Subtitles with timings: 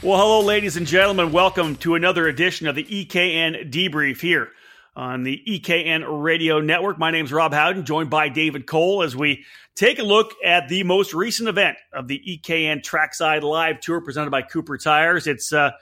[0.00, 1.32] Well, hello, ladies and gentlemen.
[1.32, 4.50] Welcome to another edition of the EKN Debrief here
[4.94, 7.00] on the EKN Radio Network.
[7.00, 10.68] My name is Rob Howden, joined by David Cole as we take a look at
[10.68, 15.26] the most recent event of the EKN Trackside Live Tour presented by Cooper Tires.
[15.26, 15.72] It's uh,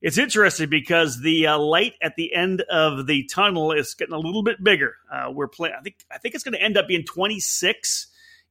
[0.00, 4.18] it's interesting because the uh, light at the end of the tunnel is getting a
[4.18, 4.94] little bit bigger.
[5.12, 5.74] Uh, we're playing.
[5.78, 8.06] I think I think it's going to end up being 26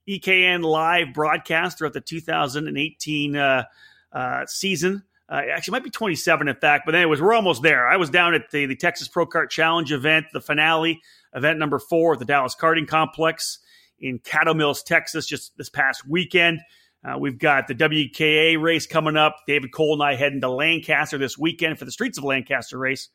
[0.08, 3.63] EKN live broadcasts throughout the 2018 uh,
[4.12, 5.04] uh, season.
[5.30, 7.88] Uh, actually, might be 27 in fact, but anyways, we're almost there.
[7.88, 11.02] I was down at the, the Texas Pro Kart Challenge event, the finale,
[11.34, 13.59] event number four at the Dallas Karting Complex
[13.99, 16.62] in Caddo Mills, Texas, just this past weekend.
[17.04, 19.35] Uh, we've got the WKA race coming up.
[19.48, 23.09] David Cole and I heading to Lancaster this weekend for the Streets of Lancaster race.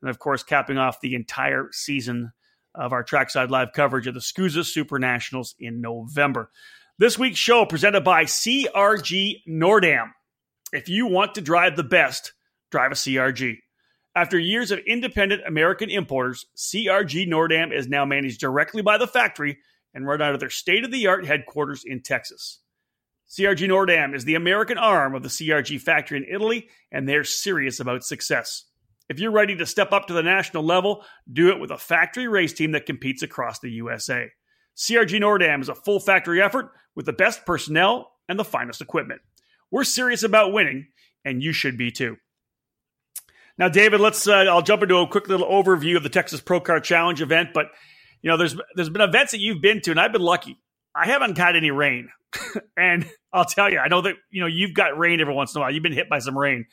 [0.00, 2.32] And of course, capping off the entire season
[2.74, 6.50] of our trackside live coverage of the SCUSA Super Nationals in November.
[6.98, 10.12] This week's show presented by CRG Nordam.
[10.72, 12.32] If you want to drive the best,
[12.70, 13.58] drive a CRG.
[14.16, 19.58] After years of independent American importers, CRG Nordam is now managed directly by the factory
[19.92, 22.60] and run out of their state of the art headquarters in Texas.
[23.28, 27.78] CRG Nordam is the American arm of the CRG factory in Italy, and they're serious
[27.78, 28.64] about success.
[29.10, 32.28] If you're ready to step up to the national level, do it with a factory
[32.28, 34.30] race team that competes across the USA.
[34.74, 39.20] CRG Nordam is a full factory effort with the best personnel and the finest equipment.
[39.72, 40.88] We're serious about winning,
[41.24, 42.18] and you should be too.
[43.58, 44.28] Now, David, let's.
[44.28, 47.50] Uh, I'll jump into a quick little overview of the Texas Pro Kart Challenge event.
[47.54, 47.66] But
[48.20, 50.58] you know, there's there's been events that you've been to, and I've been lucky.
[50.94, 52.10] I haven't had any rain,
[52.76, 55.58] and I'll tell you, I know that you know you've got rain every once in
[55.58, 55.72] a while.
[55.72, 56.66] You've been hit by some rain,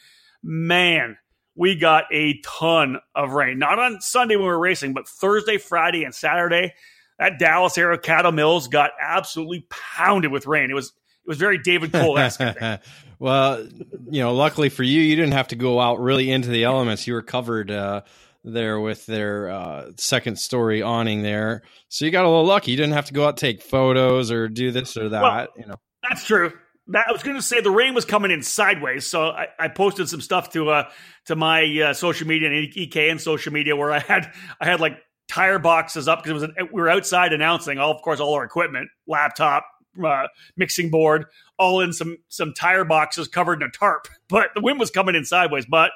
[0.43, 1.17] man.
[1.55, 3.59] We got a ton of rain.
[3.59, 6.73] Not on Sunday when we were racing, but Thursday, Friday, and Saturday.
[7.17, 10.69] That Dallas area Caddo Mills got absolutely pounded with rain.
[10.69, 10.93] It was
[11.29, 12.41] was very David Cole esque.
[13.19, 13.65] well,
[14.09, 17.05] you know, luckily for you, you didn't have to go out really into the elements.
[17.05, 18.01] You were covered uh,
[18.43, 22.71] there with their uh, second story awning there, so you got a little lucky.
[22.71, 25.21] You didn't have to go out take photos or do this or that.
[25.21, 26.51] Well, you know, that's true.
[26.87, 29.67] That, I was going to say the rain was coming in sideways, so I, I
[29.67, 30.89] posted some stuff to uh,
[31.25, 34.97] to my uh, social media and EKN social media where I had I had like
[35.27, 38.33] tire boxes up because it was an, we were outside announcing all of course all
[38.33, 39.63] our equipment, laptop,
[40.03, 40.27] uh,
[40.57, 41.25] mixing board,
[41.57, 44.07] all in some some tire boxes covered in a tarp.
[44.29, 45.65] But the wind was coming in sideways.
[45.65, 45.91] But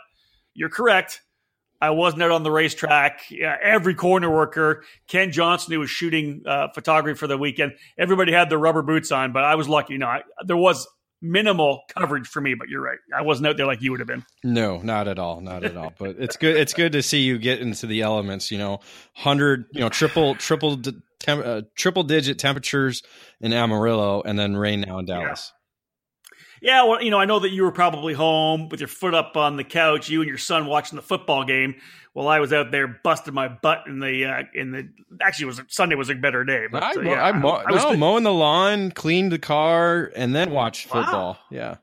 [0.56, 1.22] you're correct.
[1.80, 3.30] I wasn't out on the racetrack.
[3.30, 8.32] Yeah, every corner worker, Ken Johnson, who was shooting uh, photography for the weekend, everybody
[8.32, 9.34] had their rubber boots on.
[9.34, 9.94] But I was lucky.
[9.94, 10.88] You know, I, there was
[11.22, 12.54] minimal coverage for me.
[12.54, 13.00] But you're right.
[13.16, 14.26] I wasn't out there like you would have been.
[14.44, 15.42] No, not at all.
[15.42, 15.94] Not at all.
[15.98, 16.56] But it's good.
[16.56, 18.52] It's good to see you get into the elements.
[18.52, 18.80] You know,
[19.14, 19.66] hundred.
[19.74, 20.82] You know, triple triple
[21.24, 23.02] tem- uh, triple digit temperatures
[23.42, 25.52] in Amarillo and then rain now in Dallas.
[26.62, 26.82] Yeah.
[26.82, 26.84] yeah.
[26.84, 29.58] well, you know, I know that you were probably home with your foot up on
[29.58, 31.76] the couch, you and your son watching the football game.
[32.12, 34.88] While I was out there busting my butt in the uh, in the
[35.20, 36.68] actually was Sunday was a better day.
[36.72, 40.12] But, I, uh, yeah, I, I, I was no, mowing the lawn, cleaned the car,
[40.16, 41.34] and then watched football.
[41.34, 41.40] Wow.
[41.50, 41.76] Yeah,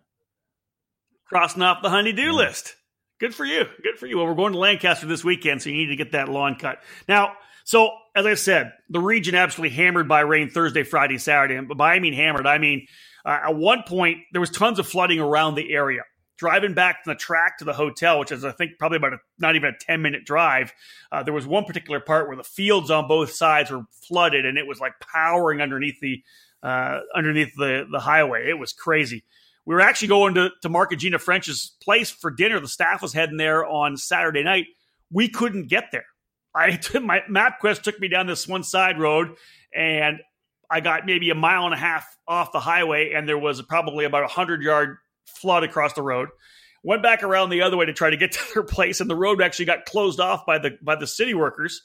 [1.26, 2.32] crossing off the honeydew yeah.
[2.32, 2.76] list.
[3.18, 3.64] Good for you.
[3.82, 4.18] Good for you.
[4.18, 6.78] Well, we're going to Lancaster this weekend, so you need to get that lawn cut.
[7.08, 7.32] Now,
[7.70, 11.54] so, as I said, the region absolutely hammered by rain Thursday, Friday, Saturday.
[11.54, 12.88] And by I mean hammered, I mean
[13.24, 16.02] uh, at one point there was tons of flooding around the area.
[16.36, 19.18] Driving back from the track to the hotel, which is I think probably about a,
[19.38, 20.72] not even a ten minute drive,
[21.12, 24.58] uh, there was one particular part where the fields on both sides were flooded, and
[24.58, 26.24] it was like powering underneath the
[26.64, 28.48] uh, underneath the the highway.
[28.48, 29.22] It was crazy.
[29.64, 32.58] We were actually going to to Mark and Gina French's place for dinner.
[32.58, 34.66] The staff was heading there on Saturday night.
[35.12, 36.06] We couldn't get there
[36.54, 39.36] I my MapQuest took me down this one side road,
[39.74, 40.18] and
[40.70, 44.04] I got maybe a mile and a half off the highway, and there was probably
[44.04, 44.96] about a hundred yard
[45.26, 46.28] flood across the road.
[46.82, 49.16] Went back around the other way to try to get to their place, and the
[49.16, 51.82] road actually got closed off by the by the city workers.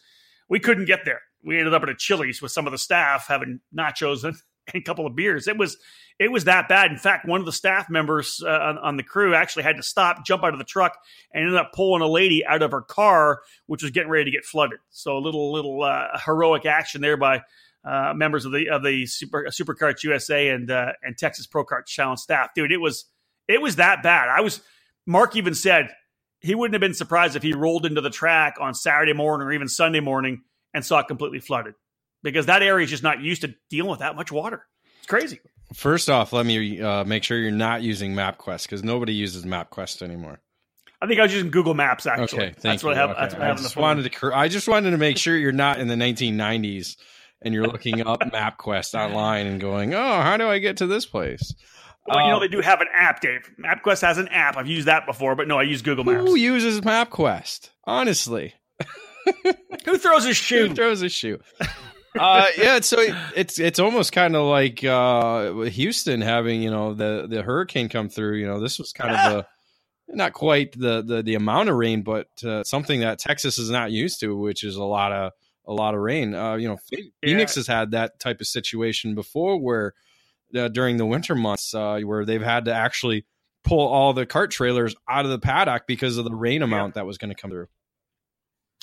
[0.50, 1.22] We couldn't get there.
[1.44, 4.36] We ended up at a Chili's with some of the staff having nachos and,
[4.73, 5.47] and a couple of beers.
[5.47, 5.77] It was
[6.17, 6.91] it was that bad.
[6.91, 9.83] In fact, one of the staff members uh, on, on, the crew actually had to
[9.83, 10.97] stop, jump out of the truck,
[11.33, 14.31] and ended up pulling a lady out of her car, which was getting ready to
[14.31, 14.79] get flooded.
[14.91, 17.41] So a little little uh, heroic action there by
[17.83, 21.85] uh, members of the of the Super SuperKarts USA and uh, and Texas Pro Kart
[21.85, 22.50] Challenge staff.
[22.56, 23.06] Dude, it was
[23.47, 24.29] it was that bad.
[24.29, 24.62] I was
[25.06, 25.89] Mark even said
[26.39, 29.51] he wouldn't have been surprised if he rolled into the track on Saturday morning or
[29.51, 31.73] even Sunday morning and saw it completely flooded
[32.25, 34.66] because that area is just not used to dealing with that much water.
[34.98, 35.39] It's crazy.
[35.74, 40.01] First off, let me uh, make sure you're not using MapQuest because nobody uses MapQuest
[40.01, 40.39] anymore.
[41.01, 42.44] I think I was using Google Maps actually.
[42.44, 42.89] Okay, thank that's you.
[42.89, 43.19] What I have, okay.
[43.19, 44.31] That's what I, have I just wanted to.
[44.33, 46.98] I just wanted to make sure you're not in the 1990s
[47.42, 51.06] and you're looking up MapQuest online and going, "Oh, how do I get to this
[51.06, 51.54] place?"
[52.07, 53.50] Well, you know they do have an app, Dave.
[53.60, 54.57] MapQuest has an app.
[54.57, 56.27] I've used that before, but no, I use Google Maps.
[56.27, 57.69] Who uses MapQuest?
[57.86, 58.54] Honestly,
[59.86, 60.69] who throws a shoe?
[60.69, 61.39] Who throws a shoe?
[62.19, 66.94] Uh, yeah, so it, it's it's almost kind of like uh, Houston having you know
[66.94, 68.35] the the hurricane come through.
[68.38, 69.29] You know, this was kind yeah.
[69.29, 69.47] of a
[70.07, 73.91] not quite the the the amount of rain, but uh, something that Texas is not
[73.91, 75.31] used to, which is a lot of
[75.67, 76.33] a lot of rain.
[76.35, 76.77] Uh, you know,
[77.21, 77.59] Phoenix yeah.
[77.59, 79.94] has had that type of situation before, where
[80.56, 83.25] uh, during the winter months, uh, where they've had to actually
[83.63, 87.01] pull all the cart trailers out of the paddock because of the rain amount yeah.
[87.01, 87.67] that was going to come through.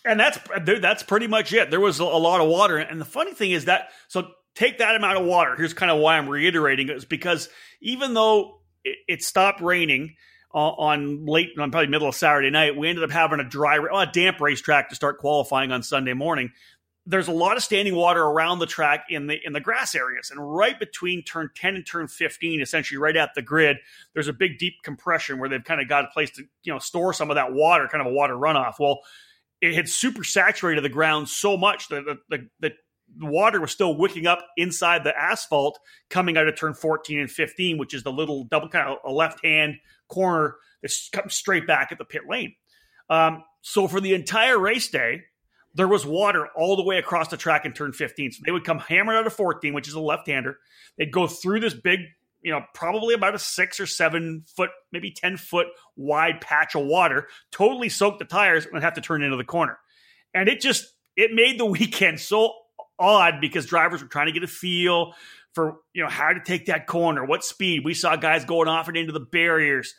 [0.05, 1.71] And that's that's pretty much it.
[1.71, 4.97] There was a lot of water, and the funny thing is that so take that
[4.97, 5.55] amount of water.
[5.57, 7.49] Here's kind of why I'm reiterating it is because
[7.81, 10.17] even though it, it stopped raining
[10.53, 13.79] uh, on late on probably middle of Saturday night, we ended up having a dry,
[13.79, 16.51] well, a damp racetrack to start qualifying on Sunday morning
[17.05, 20.31] there's a lot of standing water around the track in the in the grass areas
[20.31, 23.79] and right between turn 10 and turn 15 essentially right at the grid
[24.15, 26.79] there's a big deep compression where they've kind of got a place to you know
[26.79, 29.01] store some of that water kind of a water runoff well
[29.63, 32.73] it had super saturated the ground so much that the, the,
[33.17, 35.79] the water was still wicking up inside the asphalt
[36.11, 39.11] coming out of turn 14 and 15 which is the little double kind of a
[39.13, 39.77] left hand
[40.09, 42.55] corner that's comes straight back at the pit lane
[43.09, 45.23] um, so for the entire race day
[45.75, 48.33] there was water all the way across the track in turn 15.
[48.33, 50.59] So they would come hammered out of 14, which is a left hander.
[50.99, 52.01] They'd go through this big,
[52.43, 56.85] you know, probably about a six or seven foot, maybe 10 foot wide patch of
[56.85, 59.79] water, totally soaked the tires and have to turn into the corner.
[60.35, 60.87] And it just,
[61.17, 62.53] it made the weekend so
[62.99, 65.15] odd because drivers were trying to get a feel
[65.55, 67.85] for, you know, how to take that corner, what speed.
[67.85, 69.95] We saw guys going off and into the barriers.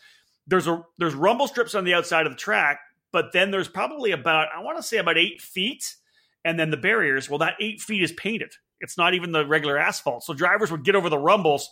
[0.48, 2.80] There's a, there's rumble strips on the outside of the track
[3.13, 5.95] but then there's probably about I want to say about eight feet,
[6.44, 7.30] and then the barriers.
[7.30, 8.51] Well, that eight feet is painted.
[8.81, 10.24] It's not even the regular asphalt.
[10.24, 11.69] So drivers would get over the rumbles,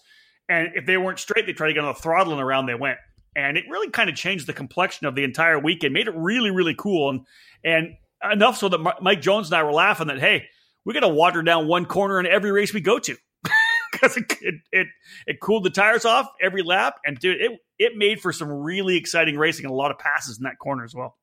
[0.52, 2.76] and if they weren't straight, they tried to get on the throttle, and around they
[2.76, 2.98] went.
[3.36, 6.52] And it really kind of changed the complexion of the entire weekend, made it really,
[6.52, 7.26] really cool, and
[7.64, 7.96] and
[8.30, 10.48] enough so that Mike Jones and I were laughing that hey,
[10.84, 13.16] we got to water down one corner in every race we go to
[13.92, 14.88] because it, it, it
[15.26, 18.98] it cooled the tires off every lap, and dude, it it made for some really
[18.98, 21.18] exciting racing and a lot of passes in that corner as well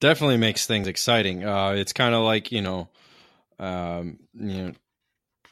[0.00, 1.44] definitely makes things exciting.
[1.44, 2.88] Uh, it's kind of like you know,
[3.58, 4.72] um, you know,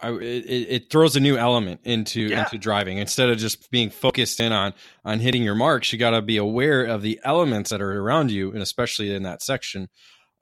[0.01, 2.45] I, it, it, throws a new element into yeah.
[2.45, 5.93] into driving instead of just being focused in on on hitting your marks.
[5.93, 9.23] You got to be aware of the elements that are around you, and especially in
[9.23, 9.89] that section.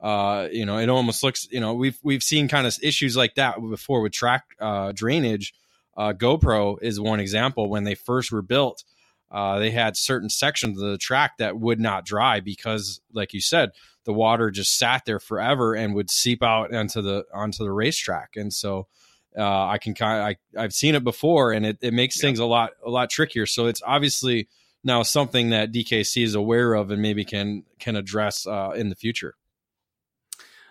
[0.01, 1.47] Uh, you know, it almost looks.
[1.51, 5.53] You know, we've we've seen kind of issues like that before with track uh, drainage.
[5.95, 7.69] Uh, GoPro is one example.
[7.69, 8.83] When they first were built,
[9.31, 13.41] uh, they had certain sections of the track that would not dry because, like you
[13.41, 13.69] said,
[14.03, 18.31] the water just sat there forever and would seep out onto the onto the racetrack.
[18.35, 18.87] And so
[19.37, 22.27] uh, I can kind I, I've seen it before, and it, it makes yeah.
[22.27, 23.45] things a lot a lot trickier.
[23.45, 24.47] So it's obviously
[24.83, 28.95] now something that DKC is aware of and maybe can can address uh, in the
[28.95, 29.35] future.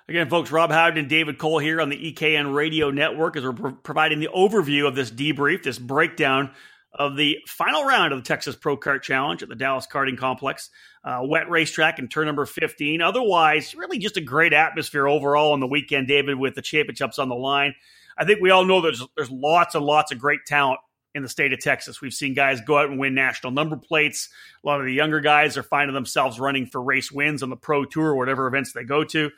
[0.06, 3.54] Again, folks, Rob Howden and David Cole here on the EKN Radio Network as we're
[3.54, 6.50] pro- providing the overview of this debrief, this breakdown
[6.92, 10.70] of the final round of the Texas Pro Kart Challenge at the Dallas Karting Complex.
[11.02, 13.02] Uh, wet racetrack in turn number 15.
[13.02, 17.28] Otherwise, really just a great atmosphere overall on the weekend, David, with the championships on
[17.28, 17.74] the line.
[18.16, 20.80] I think we all know there's there's lots and lots of great talent
[21.14, 22.00] in the state of Texas.
[22.00, 24.28] We've seen guys go out and win national number plates.
[24.64, 27.56] A lot of the younger guys are finding themselves running for race wins on the
[27.56, 29.30] pro tour or whatever events they go to.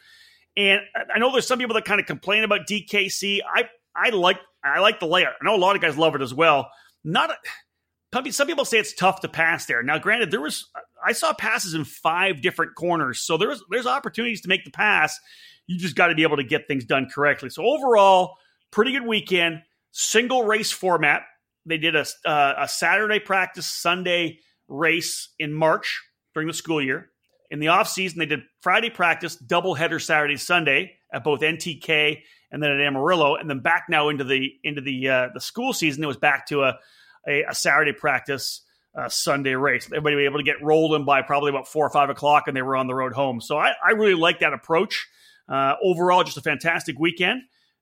[0.56, 0.80] And
[1.14, 3.40] I know there's some people that kind of complain about DKC.
[3.54, 5.34] I I like I like the layout.
[5.40, 6.70] I know a lot of guys love it as well
[7.06, 9.82] not a, some people say it's tough to pass there.
[9.82, 10.68] Now, granted, there was
[11.04, 15.18] I saw passes in five different corners, so there's there's opportunities to make the pass.
[15.66, 17.50] You just got to be able to get things done correctly.
[17.50, 18.36] So overall,
[18.76, 19.62] pretty good weekend.
[19.90, 21.22] Single race format.
[21.64, 26.02] They did a uh, a Saturday practice, Sunday race in March
[26.34, 27.08] during the school year.
[27.50, 32.18] In the off season, they did Friday practice, double header Saturday, Sunday at both NTK
[32.52, 35.72] and then at Amarillo, and then back now into the into the uh, the school
[35.72, 36.04] season.
[36.04, 36.78] It was back to a
[37.26, 38.62] a, a Saturday practice,
[38.94, 39.86] uh, Sunday race.
[39.86, 42.54] Everybody was able to get rolled in by probably about four or five o'clock, and
[42.54, 43.40] they were on the road home.
[43.40, 45.08] So I, I really like that approach.
[45.48, 47.40] Uh, overall, just a fantastic weekend.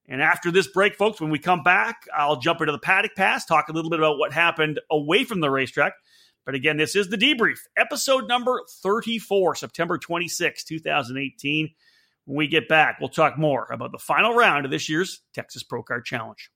[0.09, 3.47] And after this break, folks, when we come back, I'll jump into the paddock pass,
[3.47, 5.95] talk a little bit about what happened away from the racetrack.
[6.45, 11.71] But again, this is the debrief, episode number 34, September 26, 2018.
[12.27, 15.63] When we get back, we'll talk more about the final round of this year's Texas
[15.63, 16.51] Pro Kart Challenge.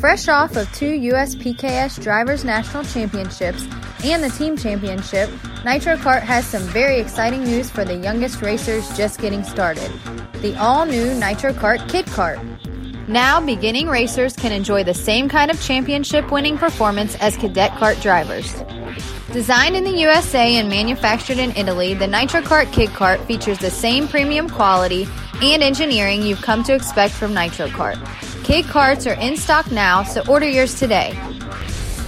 [0.00, 3.66] Fresh off of two USPKS Drivers National Championships
[4.02, 5.28] and the Team Championship,
[5.62, 9.92] Nitro Kart has some very exciting news for the youngest racers just getting started.
[10.40, 12.40] The all new Nitro Kart Kid Kart.
[13.08, 18.00] Now, beginning racers can enjoy the same kind of championship winning performance as cadet kart
[18.00, 18.54] drivers.
[19.34, 23.70] Designed in the USA and manufactured in Italy, the Nitro Kart Kid Kart features the
[23.70, 25.06] same premium quality
[25.42, 27.98] and engineering you've come to expect from Nitro Kart.
[28.44, 31.12] Kid carts are in stock now, so order yours today.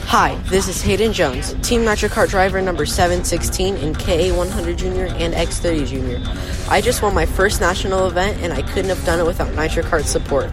[0.06, 5.34] Hi, this is Hayden Jones, Team Nitro Kart driver number 716 in KA100 Junior and
[5.34, 6.20] X30 Junior.
[6.68, 9.82] I just won my first national event and I couldn't have done it without Nitro
[9.82, 10.50] Kart support.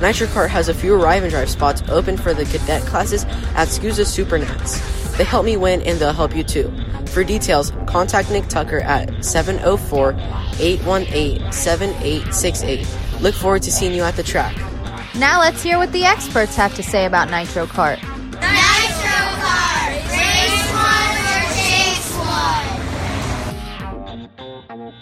[0.00, 3.24] Nitro Kart has a few arrive and drive spots open for the cadet classes
[3.54, 5.16] at SCUSA Supernats.
[5.16, 6.72] They helped me win and they'll help you too.
[7.06, 10.12] For details, contact Nick Tucker at 704
[10.58, 12.86] 818 7868.
[13.20, 14.56] Look forward to seeing you at the track.
[15.18, 18.00] Now let's hear what the experts have to say about Nitro Kart.
[18.00, 18.40] Nitro
[19.42, 19.92] Kart!
[20.10, 22.16] Race one or chase
[24.78, 24.94] one!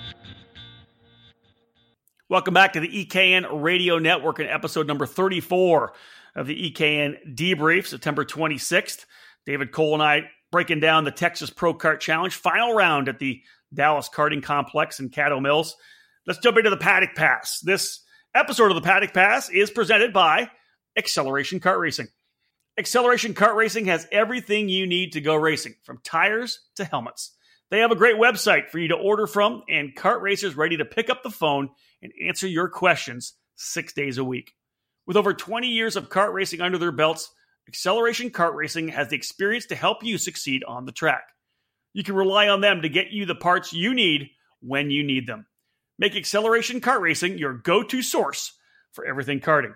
[2.28, 5.92] Welcome back to the EKN Radio Network and episode number 34
[6.34, 9.04] of the EKN Debrief, September 26th.
[9.46, 13.42] David Cole and I breaking down the Texas Pro Kart Challenge final round at the
[13.72, 15.76] Dallas Karting Complex in Caddo Mills.
[16.26, 17.60] Let's jump into the Paddock Pass.
[17.60, 18.00] This
[18.34, 20.50] episode of the Paddock Pass is presented by
[20.96, 22.08] Acceleration Kart Racing.
[22.78, 27.34] Acceleration Kart Racing has everything you need to go racing, from tires to helmets.
[27.70, 30.84] They have a great website for you to order from, and kart racers ready to
[30.84, 31.70] pick up the phone
[32.02, 34.52] and answer your questions six days a week.
[35.06, 37.30] With over 20 years of kart racing under their belts,
[37.68, 41.22] Acceleration Kart Racing has the experience to help you succeed on the track.
[41.92, 45.26] You can rely on them to get you the parts you need when you need
[45.28, 45.46] them.
[46.00, 48.54] Make Acceleration Kart Racing your go to source
[48.92, 49.74] for everything karting.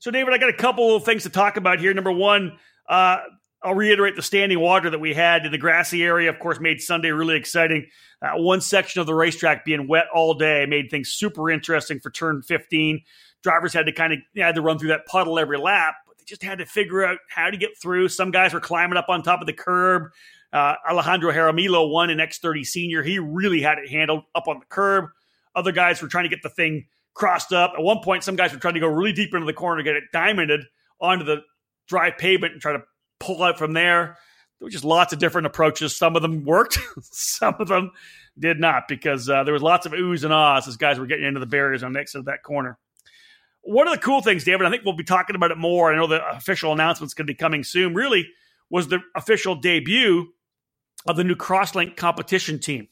[0.00, 1.94] So, David, I got a couple of things to talk about here.
[1.94, 3.18] Number one, uh,
[3.62, 6.28] I'll reiterate the standing water that we had in the grassy area.
[6.28, 7.86] Of course, made Sunday really exciting.
[8.20, 12.10] Uh, one section of the racetrack being wet all day made things super interesting for
[12.10, 13.00] turn 15.
[13.44, 16.24] Drivers had to kind of had to run through that puddle every lap, but they
[16.24, 18.08] just had to figure out how to get through.
[18.08, 20.10] Some guys were climbing up on top of the curb.
[20.52, 23.04] Uh, Alejandro Jaramillo won an X30 Senior.
[23.04, 25.10] He really had it handled up on the curb.
[25.58, 27.72] Other guys were trying to get the thing crossed up.
[27.76, 29.96] At one point, some guys were trying to go really deep into the corner get
[29.96, 30.64] it diamonded
[31.00, 31.42] onto the
[31.88, 32.82] dry pavement and try to
[33.18, 34.16] pull out from there.
[34.58, 35.96] There were just lots of different approaches.
[35.96, 37.90] Some of them worked, some of them
[38.38, 41.26] did not, because uh, there was lots of oohs and ahs as guys were getting
[41.26, 42.78] into the barriers on the next of that corner.
[43.62, 45.92] One of the cool things, David, I think we'll be talking about it more.
[45.92, 47.94] I know the official announcement's going to be coming soon.
[47.94, 48.28] Really,
[48.70, 50.28] was the official debut
[51.06, 52.88] of the new Crosslink competition team,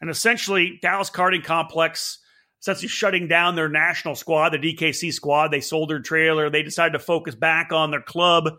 [0.00, 2.18] and essentially Dallas Karting Complex
[2.60, 5.48] essentially shutting down their national squad, the DKC squad.
[5.48, 6.50] They sold their trailer.
[6.50, 8.50] They decided to focus back on their club,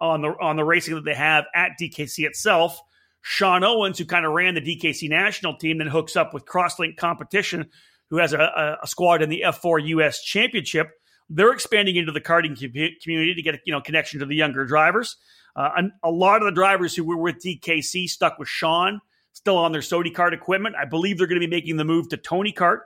[0.00, 2.80] on the on the racing that they have at DKC itself.
[3.22, 6.98] Sean Owens, who kind of ran the DKC national team, then hooks up with Crosslink
[6.98, 7.70] Competition,
[8.10, 10.90] who has a, a squad in the F4 US Championship.
[11.30, 12.54] They're expanding into the karting
[13.02, 15.16] community to get you know connection to the younger drivers.
[15.56, 15.70] Uh,
[16.02, 19.00] a lot of the drivers who were with DKC stuck with Sean,
[19.34, 20.76] still on their Sodi Kart equipment.
[20.80, 22.78] I believe they're going to be making the move to Tony Kart.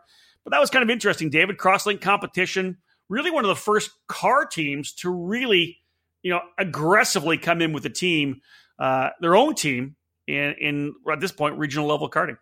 [0.45, 1.59] But that was kind of interesting, David.
[1.59, 2.79] Crosslink competition,
[3.09, 5.79] really one of the first car teams to really,
[6.23, 8.41] you know, aggressively come in with a team,
[8.79, 12.39] uh, their own team in, in at this point regional level karting.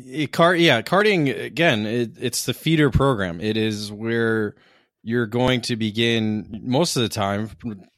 [0.00, 1.86] Kart, yeah, karting again.
[1.86, 3.40] It, it's the feeder program.
[3.40, 4.54] It is where
[5.02, 7.50] you're going to begin most of the time,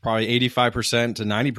[0.02, 1.52] probably 85 percent to 90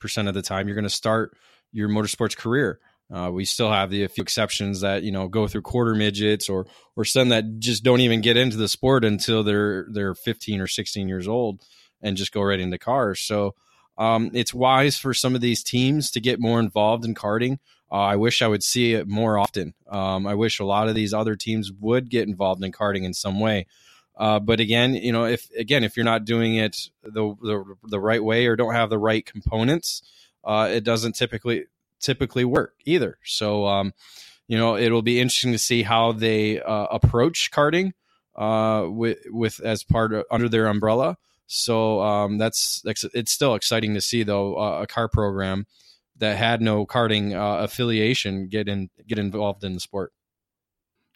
[0.00, 0.68] percent of the time.
[0.68, 1.36] You're going to start
[1.72, 2.80] your motorsports career.
[3.12, 6.66] Uh, we still have the few exceptions that you know go through quarter midgets or
[6.94, 10.66] or some that just don't even get into the sport until they're they're 15 or
[10.66, 11.62] 16 years old
[12.02, 13.20] and just go right into cars.
[13.20, 13.54] So
[13.96, 17.58] um, it's wise for some of these teams to get more involved in karting.
[17.90, 19.72] Uh, I wish I would see it more often.
[19.88, 23.14] Um, I wish a lot of these other teams would get involved in karting in
[23.14, 23.66] some way.
[24.16, 28.00] Uh, but again, you know, if again if you're not doing it the the, the
[28.00, 30.02] right way or don't have the right components,
[30.44, 31.66] uh, it doesn't typically
[32.00, 33.18] typically work either.
[33.24, 33.92] So, um,
[34.46, 37.92] you know, it'll be interesting to see how they uh, approach karting
[38.36, 41.16] uh, with with as part of under their umbrella.
[41.46, 45.66] So um, that's, that's it's still exciting to see though uh, a car program
[46.18, 50.12] that had no karting uh, affiliation get in get involved in the sport.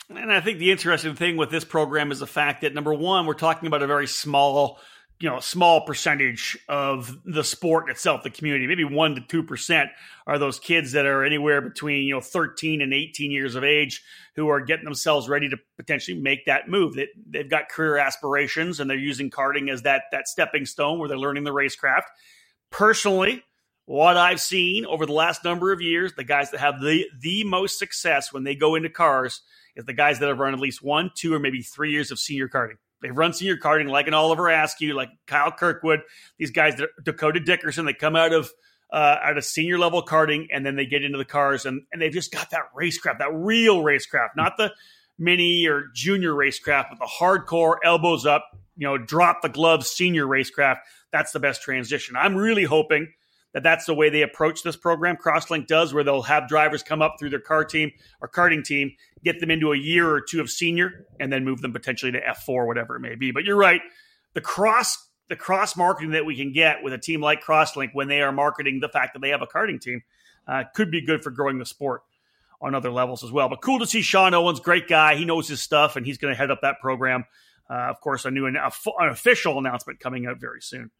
[0.09, 3.27] And I think the interesting thing with this program is the fact that number one,
[3.27, 4.79] we're talking about a very small
[5.23, 9.45] you know, a small percentage of the sport itself, the community, maybe one to two
[9.45, 9.89] percent
[10.27, 14.03] are those kids that are anywhere between you know 13 and 18 years of age
[14.35, 16.97] who are getting themselves ready to potentially make that move.
[16.97, 21.09] That they've got career aspirations and they're using karting as that that stepping stone where
[21.09, 22.07] they're learning the racecraft.
[22.73, 23.45] Personally,
[23.85, 27.45] what I've seen over the last number of years, the guys that have the the
[27.45, 29.43] most success when they go into cars
[29.77, 32.19] is the guys that have run at least one, two, or maybe three years of
[32.19, 36.01] senior karting They've run senior karting like an Oliver Askew, like Kyle Kirkwood.
[36.39, 38.51] These guys, Dakota Dickerson, they come out of
[38.93, 42.01] uh, out of senior level karting and then they get into the cars and, and
[42.01, 44.71] they've just got that racecraft, that real racecraft, not the
[45.19, 48.45] mini or junior racecraft, but the hardcore elbows up,
[48.77, 50.79] you know, drop the gloves senior racecraft.
[51.11, 52.17] That's the best transition.
[52.17, 53.09] I'm really hoping
[53.55, 55.17] that that's the way they approach this program.
[55.17, 58.93] Crosslink does, where they'll have drivers come up through their car team or karting team,
[59.25, 62.21] get them into a year or two of senior, and then move them potentially to
[62.21, 63.31] F4, whatever it may be.
[63.31, 63.81] But you're right,
[64.35, 68.07] the cross the cross marketing that we can get with a team like Crosslink when
[68.07, 70.03] they are marketing the fact that they have a karting team
[70.47, 72.03] uh, could be good for growing the sport
[72.61, 73.49] on other levels as well.
[73.49, 75.17] But cool to see Sean Owens, great guy.
[75.17, 77.25] He knows his stuff, and he's going to head up that program.
[77.71, 80.91] Uh, of course, a new an, an official announcement coming out very soon.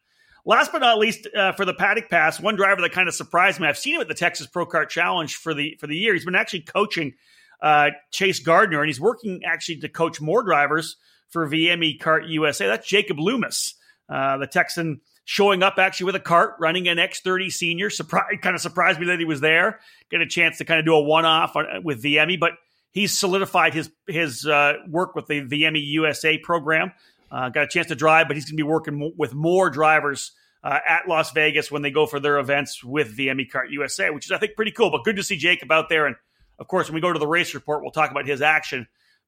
[0.45, 3.61] Last but not least, uh, for the Paddock Pass, one driver that kind of surprised
[3.61, 3.69] me.
[3.69, 6.15] I've seen him at the Texas Pro Kart Challenge for the for the year.
[6.15, 7.15] He's been actually coaching
[7.63, 10.97] uh, Chase Gardner, and he's working actually to coach more drivers
[11.31, 12.67] for VME Kart USA.
[12.67, 13.75] That's Jacob Loomis,
[14.09, 17.91] uh, the Texan, showing up actually with a cart, running an X30 Senior.
[18.43, 19.79] Kind of surprised me that he was there.
[20.11, 22.53] Get a chance to kind of do a one off with VME, but
[22.91, 26.93] he's solidified his his uh, work with the VME USA program.
[27.31, 30.33] Uh, got a chance to drive, but he's going to be working with more drivers
[30.63, 34.27] uh, at Las Vegas when they go for their events with VME Kart USA, which
[34.27, 34.91] is, I think, pretty cool.
[34.91, 36.07] But good to see Jacob out there.
[36.07, 36.17] And
[36.59, 38.87] of course, when we go to the race report, we'll talk about his action.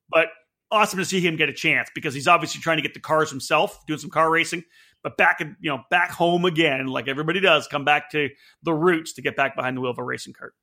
[0.09, 0.28] But
[0.71, 3.31] awesome to see him get a chance because he's obviously trying to get the cars
[3.31, 4.64] himself, doing some car racing,
[5.02, 8.31] but back you know back home again, like everybody does, come back to
[8.62, 10.54] the roots to get back behind the wheel of a racing cart.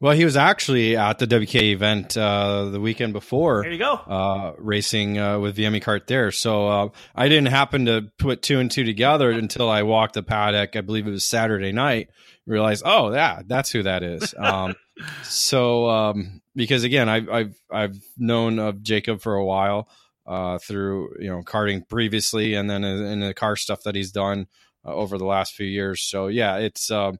[0.00, 3.62] Well, he was actually at the WK event uh, the weekend before.
[3.62, 3.94] There you go.
[3.94, 6.30] Uh, racing uh, with VME Kart there.
[6.30, 10.22] So uh, I didn't happen to put two and two together until I walked the
[10.22, 10.76] paddock.
[10.76, 12.10] I believe it was Saturday night.
[12.44, 14.34] Realized, oh yeah, that's who that is.
[14.36, 14.74] Um,
[15.22, 19.88] so um, because again, I've I've I've known of Jacob for a while
[20.26, 24.46] uh, through you know karting previously, and then in the car stuff that he's done
[24.86, 26.02] uh, over the last few years.
[26.02, 26.90] So yeah, it's.
[26.90, 27.18] Um,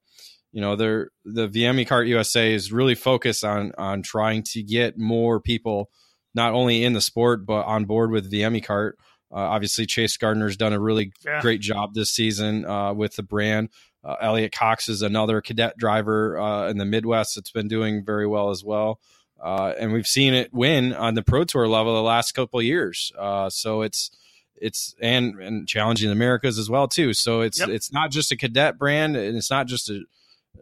[0.55, 4.97] you know, they're, the VME Kart USA is really focused on on trying to get
[4.97, 5.91] more people
[6.33, 8.93] not only in the sport but on board with VME Kart.
[9.35, 11.41] Uh, obviously, Chase Gardner's done a really yeah.
[11.41, 13.69] great job this season uh, with the brand.
[14.05, 18.27] Uh, Elliot Cox is another cadet driver uh, in the Midwest that's been doing very
[18.27, 19.01] well as well.
[19.43, 23.13] Uh, and we've seen it win on the Pro Tour level the last couple years.
[23.19, 24.11] Uh, so it's
[24.57, 27.13] it's and and challenging the Americas as well too.
[27.13, 27.71] So it's yep.
[27.71, 30.03] it's not just a cadet brand, and it's not just a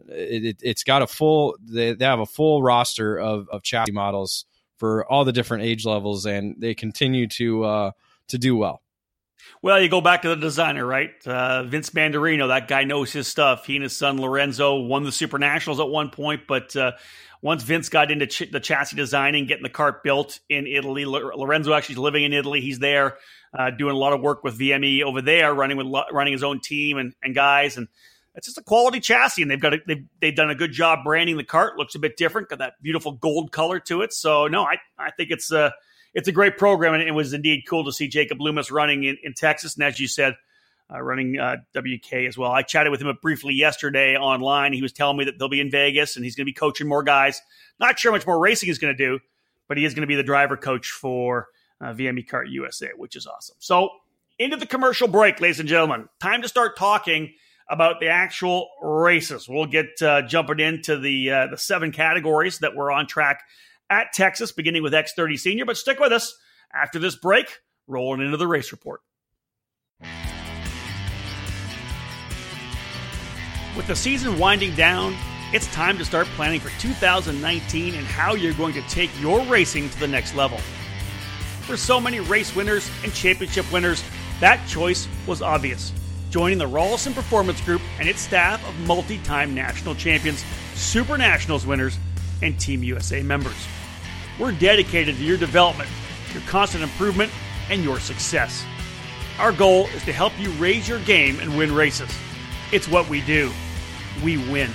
[0.07, 4.45] it, has got a full they, they have a full roster of, of chassis models
[4.77, 7.91] for all the different age levels and they continue to uh,
[8.29, 8.81] to do well.
[9.61, 11.11] Well you go back to the designer right?
[11.25, 13.65] Uh, vince mandarino that guy knows his stuff.
[13.65, 16.93] He and his son lorenzo won the super nationals at one point but uh,
[17.41, 21.73] once vince got into ch- the chassis designing getting the cart built in italy lorenzo
[21.73, 22.61] actually is living in italy.
[22.61, 23.17] He's there
[23.57, 26.59] uh, doing a lot of work with vme over there running with running his own
[26.59, 27.77] team and, and guys.
[27.77, 27.87] And
[28.35, 30.99] it's just a quality chassis, and they've got a, they've they've done a good job
[31.03, 31.77] branding the cart.
[31.77, 34.13] Looks a bit different, got that beautiful gold color to it.
[34.13, 35.73] So no, I I think it's a
[36.13, 39.17] it's a great program, and it was indeed cool to see Jacob Loomis running in,
[39.23, 40.35] in Texas, and as you said,
[40.93, 42.51] uh, running uh, WK as well.
[42.51, 44.73] I chatted with him briefly yesterday online.
[44.73, 46.87] He was telling me that they'll be in Vegas, and he's going to be coaching
[46.87, 47.41] more guys.
[47.79, 49.19] Not sure much more racing he's going to do,
[49.67, 51.47] but he is going to be the driver coach for
[51.81, 53.55] uh, VME Kart USA, which is awesome.
[53.59, 53.89] So
[54.39, 56.09] into the commercial break, ladies and gentlemen.
[56.19, 57.33] Time to start talking
[57.69, 59.47] about the actual races.
[59.47, 63.41] We'll get uh, jumping into the uh, the seven categories that were on track
[63.89, 65.65] at Texas, beginning with X30 Senior.
[65.65, 66.35] But stick with us
[66.73, 67.59] after this break.
[67.87, 69.01] Rolling into the race report.
[73.75, 75.15] With the season winding down,
[75.51, 79.89] it's time to start planning for 2019 and how you're going to take your racing
[79.89, 80.59] to the next level.
[81.67, 84.03] For so many race winners and championship winners,
[84.39, 85.91] that choice was obvious
[86.33, 90.43] joining the Rolison Performance Group and its staff of multi time national champions,
[90.73, 91.99] Super Nationals winners,
[92.43, 93.67] and Team USA members.
[94.39, 95.89] We're dedicated to your development,
[96.33, 97.31] your constant improvement,
[97.69, 98.65] and your success.
[99.39, 102.11] Our goal is to help you raise your game and win races.
[102.71, 103.51] It's what we do.
[104.23, 104.69] We win.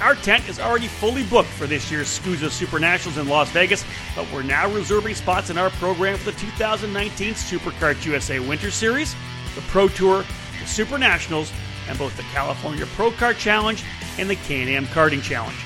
[0.00, 3.84] Our tent is already fully booked for this year's SCUSA Super Nationals in Las Vegas,
[4.14, 9.14] but we're now reserving spots in our program for the 2019 SuperKart USA Winter Series
[9.54, 10.24] the Pro Tour,
[10.60, 11.50] the Super Nationals,
[11.88, 13.82] and both the California Pro Kart Challenge
[14.18, 15.65] and the Can-Am Karting Challenge.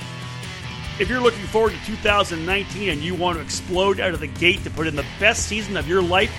[1.01, 4.63] If you're looking forward to 2019 and you want to explode out of the gate
[4.65, 6.31] to put in the best season of your life,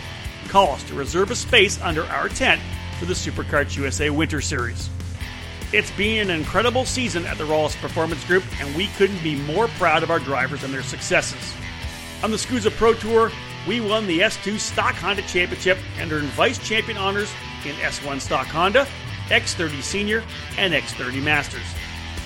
[0.49, 2.61] call us to reserve a space under our tent
[2.99, 4.87] for the SuperKarts USA Winter Series.
[5.73, 9.67] It's been an incredible season at the Rawls Performance Group, and we couldn't be more
[9.79, 11.55] proud of our drivers and their successes.
[12.21, 13.31] On the SCUSA Pro Tour,
[13.67, 17.31] we won the S2 Stock Honda Championship and earned vice champion honors
[17.65, 18.85] in S1 Stock Honda,
[19.29, 20.23] X30 Senior,
[20.59, 21.65] and X30 Masters.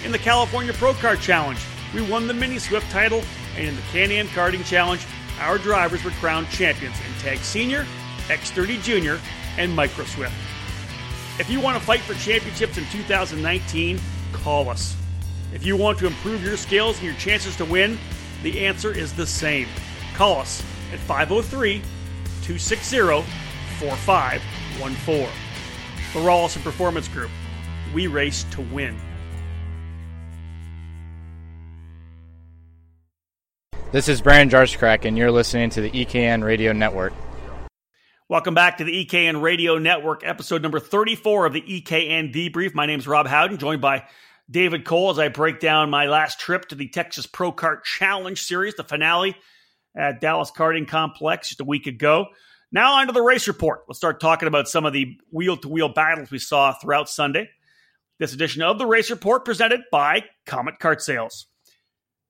[0.04, 1.60] In the California Pro Kart Challenge,
[1.96, 3.24] we won the Mini Swift title,
[3.56, 5.04] and in the Can-Am Karting Challenge,
[5.40, 7.88] our drivers were crowned champions in Tag Senior,
[8.28, 9.18] X30 Junior,
[9.58, 10.34] and Micro Swift.
[11.40, 14.02] If you want to fight for championships in 2019,
[14.34, 14.98] call us.
[15.54, 17.98] If you want to improve your skills and your chances to win,
[18.44, 19.68] the answer is the same.
[20.16, 21.82] Call us at 503
[22.42, 22.98] 260
[23.80, 25.30] 4514.
[26.14, 27.32] The Rolison Performance Group.
[27.94, 29.00] We race to win.
[33.96, 37.14] This is Brian Jarskrak, and you're listening to the EKN Radio Network.
[38.28, 42.74] Welcome back to the EKN Radio Network, episode number 34 of the EKN Debrief.
[42.74, 44.04] My name is Rob Howden, joined by
[44.52, 48.38] David Cole as I break down my last trip to the Texas Pro Kart Challenge
[48.38, 49.34] Series, the finale
[49.96, 52.26] at Dallas Karting Complex just a week ago.
[52.74, 53.84] Now, on to the race report.
[53.88, 57.50] Let's start talking about some of the wheel to wheel battles we saw throughout Sunday.
[58.20, 61.48] This edition of the race report presented by Comet Kart Sales.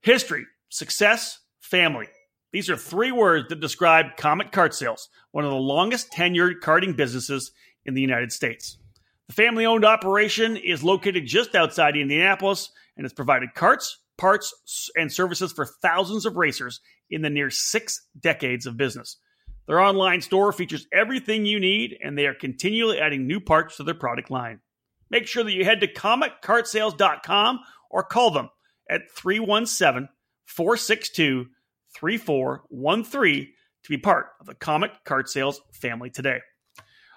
[0.01, 2.07] History, success, family.
[2.53, 6.95] These are three words that describe Comet Kart Sales, one of the longest tenured karting
[6.95, 7.51] businesses
[7.85, 8.77] in the United States.
[9.27, 15.11] The family owned operation is located just outside Indianapolis and has provided carts, parts, and
[15.11, 19.17] services for thousands of racers in the near six decades of business.
[19.67, 23.83] Their online store features everything you need, and they are continually adding new parts to
[23.83, 24.61] their product line.
[25.09, 28.49] Make sure that you head to CometKartSales.com or call them
[28.89, 30.09] at 317
[30.45, 31.47] 462
[31.99, 33.47] 3413
[33.83, 36.39] to be part of the Comet Kart Sales family today.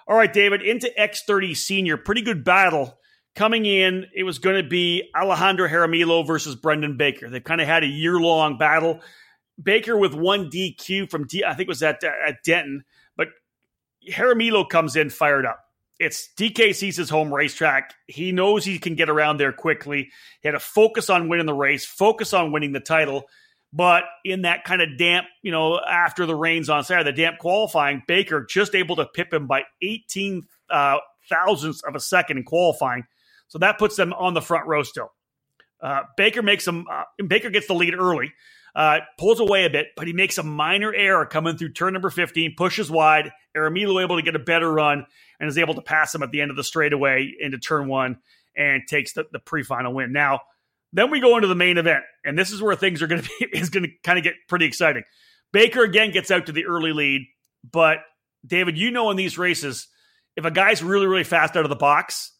[0.07, 1.97] All right, David, into X30 Senior.
[1.97, 2.97] Pretty good battle.
[3.35, 7.29] Coming in, it was going to be Alejandro Jaramillo versus Brendan Baker.
[7.29, 9.01] They've kind of had a year long battle.
[9.61, 12.83] Baker with one DQ from, D, I think it was at, at Denton,
[13.15, 13.27] but
[14.09, 15.59] Jaramillo comes in fired up.
[15.99, 17.93] It's DKC's his home racetrack.
[18.07, 20.09] He knows he can get around there quickly.
[20.41, 23.25] He had to focus on winning the race, focus on winning the title.
[23.71, 27.37] But in that kind of damp, you know, after the rains on Saturday, the damp
[27.37, 30.97] qualifying, Baker just able to pip him by 18 uh,
[31.29, 33.03] thousandths of a second in qualifying.
[33.47, 35.11] So that puts them on the front row still.
[35.81, 36.85] Uh, Baker makes them.
[36.91, 38.33] Uh, Baker gets the lead early,
[38.75, 42.09] uh, pulls away a bit, but he makes a minor error coming through turn number
[42.09, 43.31] 15, pushes wide.
[43.55, 45.05] Jaramillo able to get a better run
[45.39, 48.17] and is able to pass him at the end of the straightaway into turn one
[48.55, 50.11] and takes the, the pre-final win.
[50.11, 50.41] Now,
[50.93, 53.29] then we go into the main event, and this is where things are going to
[53.39, 55.03] be is going to kind of get pretty exciting.
[55.51, 57.25] Baker again gets out to the early lead,
[57.69, 57.99] but
[58.45, 59.87] David, you know in these races,
[60.35, 62.31] if a guy's really really fast out of the box,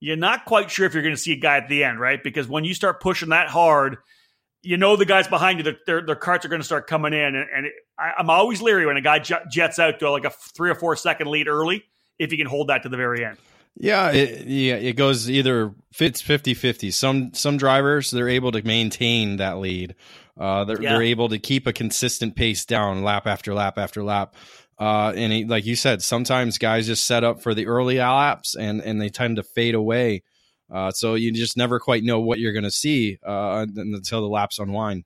[0.00, 2.22] you're not quite sure if you're going to see a guy at the end, right?
[2.22, 3.98] Because when you start pushing that hard,
[4.62, 7.34] you know the guys behind you, their their carts are going to start coming in,
[7.34, 10.30] and, and it, I, am always leery when a guy jets out to like a
[10.30, 11.84] three or four second lead early
[12.18, 13.38] if he can hold that to the very end.
[13.76, 16.92] Yeah, it, yeah, it goes either fits 50-50.
[16.92, 19.94] Some some drivers they're able to maintain that lead.
[20.38, 20.92] Uh, they're, yeah.
[20.92, 24.34] they're able to keep a consistent pace down lap after lap after lap.
[24.78, 28.56] Uh, and he, like you said, sometimes guys just set up for the early laps
[28.56, 30.22] and and they tend to fade away.
[30.70, 34.28] Uh, so you just never quite know what you're going to see uh, until the
[34.28, 35.04] laps unwind.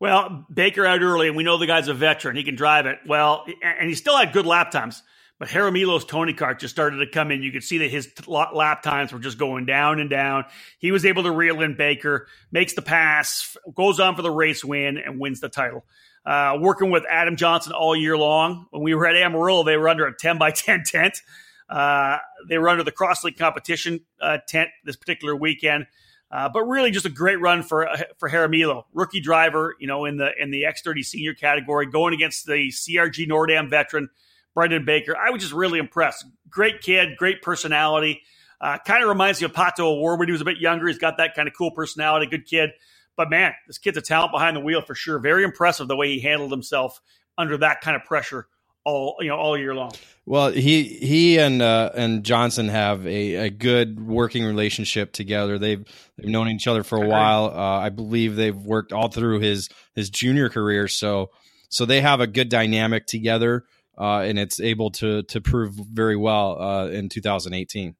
[0.00, 2.36] Well, Baker out early, and we know the guy's a veteran.
[2.36, 5.02] He can drive it well, and he still had good lap times.
[5.38, 7.42] But Jaramillo's Tony Kart just started to come in.
[7.42, 10.44] You could see that his lap times were just going down and down.
[10.78, 14.64] He was able to reel in Baker, makes the pass, goes on for the race
[14.64, 15.84] win, and wins the title.
[16.26, 18.66] Uh, working with Adam Johnson all year long.
[18.70, 21.22] When we were at Amarillo, they were under a 10 by 10 tent.
[21.68, 25.86] Uh, they were under the Cross competition uh, tent this particular weekend.
[26.30, 30.04] Uh, but really, just a great run for uh, for Jaramillo, rookie driver, you know,
[30.04, 34.10] in the in the X30 senior category, going against the CRG Nordam veteran
[34.58, 35.16] Brendan Baker.
[35.16, 36.24] I was just really impressed.
[36.50, 38.22] Great kid, great personality.
[38.60, 40.88] Uh, kind of reminds me of Pato O'Ward when he was a bit younger.
[40.88, 42.70] He's got that kind of cool personality, good kid.
[43.16, 45.20] But man, this kid's a talent behind the wheel for sure.
[45.20, 47.00] Very impressive the way he handled himself
[47.36, 48.48] under that kind of pressure
[48.84, 49.92] all you know all year long.
[50.26, 55.56] Well, he he and uh, and Johnson have a, a good working relationship together.
[55.56, 55.84] They've
[56.16, 57.44] they've known each other for a while.
[57.44, 60.88] Uh, I believe they've worked all through his his junior career.
[60.88, 61.30] So
[61.68, 63.64] so they have a good dynamic together
[63.98, 67.96] uh, and it's able to to prove very well uh, in 2018.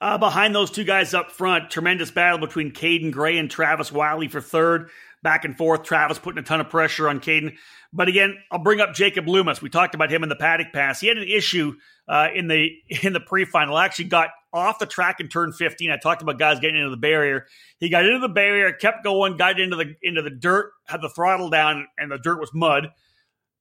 [0.00, 4.28] Uh, behind those two guys up front, tremendous battle between Caden Gray and Travis Wiley
[4.28, 4.90] for third.
[5.24, 7.56] Back and forth, Travis putting a ton of pressure on Caden.
[7.92, 9.60] But again, I'll bring up Jacob Loomis.
[9.60, 11.00] We talked about him in the paddock pass.
[11.00, 11.74] He had an issue
[12.06, 12.70] uh, in the
[13.02, 13.76] in the pre-final.
[13.76, 15.90] Actually, got off the track and turned 15.
[15.90, 17.46] I talked about guys getting into the barrier.
[17.80, 21.08] He got into the barrier, kept going, got into the into the dirt, had the
[21.08, 22.90] throttle down, and the dirt was mud.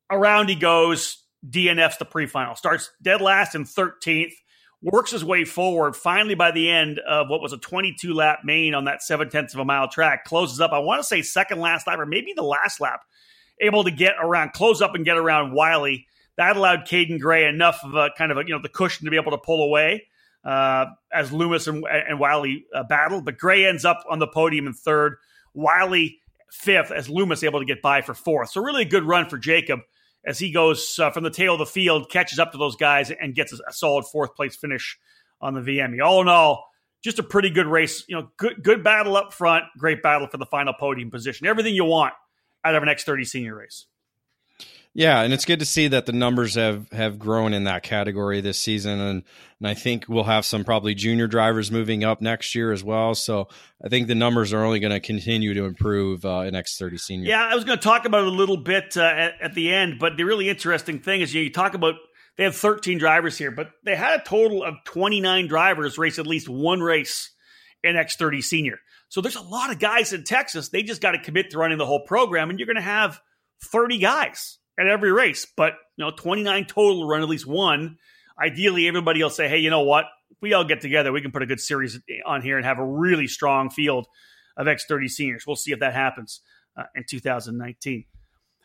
[0.10, 4.34] Around he goes, DNFs the pre-final, starts dead last in 13th,
[4.82, 5.96] works his way forward.
[5.96, 9.54] Finally, by the end of what was a 22 lap main on that seven tenths
[9.54, 10.72] of a mile track, closes up.
[10.72, 13.02] I want to say second last lap or maybe the last lap,
[13.60, 16.08] able to get around, close up and get around Wiley.
[16.38, 19.12] That allowed Caden Gray enough of a kind of a, you know the cushion to
[19.12, 20.06] be able to pull away
[20.46, 23.26] uh, as Loomis and, and Wiley uh, battled.
[23.26, 25.16] But Gray ends up on the podium in third.
[25.54, 26.20] Wiley
[26.52, 28.52] fifth as Loomis able to get by for fourth.
[28.52, 29.82] So really a good run for Jacob
[30.28, 33.10] as he goes uh, from the tail of the field, catches up to those guys,
[33.10, 35.00] and gets a, solid fourth place finish
[35.42, 36.04] on the VME.
[36.04, 36.66] All in all,
[37.04, 38.04] just a pretty good race.
[38.08, 41.48] You know, good good battle up front, great battle for the final podium position.
[41.48, 42.14] Everything you want
[42.64, 43.88] out of an X30 senior race.
[44.98, 48.42] Yeah, and it's good to see that the numbers have have grown in that category
[48.42, 49.24] this season, and
[49.60, 53.14] and I think we'll have some probably junior drivers moving up next year as well.
[53.14, 53.48] So
[53.86, 57.30] I think the numbers are only going to continue to improve uh, in X30 senior.
[57.30, 59.72] Yeah, I was going to talk about it a little bit uh, at, at the
[59.72, 61.94] end, but the really interesting thing is you, know, you talk about
[62.38, 66.26] they have 13 drivers here, but they had a total of 29 drivers race at
[66.26, 67.36] least one race
[67.84, 68.80] in X30 senior.
[69.10, 70.70] So there's a lot of guys in Texas.
[70.70, 73.22] They just got to commit to running the whole program, and you're going to have
[73.64, 77.98] 30 guys at every race, but you know, 29 total run at least one.
[78.40, 80.06] Ideally, everybody will say, hey, you know what?
[80.30, 82.78] If we all get together, we can put a good series on here and have
[82.78, 84.08] a really strong field
[84.56, 85.48] of X30 seniors.
[85.48, 86.42] We'll see if that happens
[86.78, 88.06] uh, in 2019.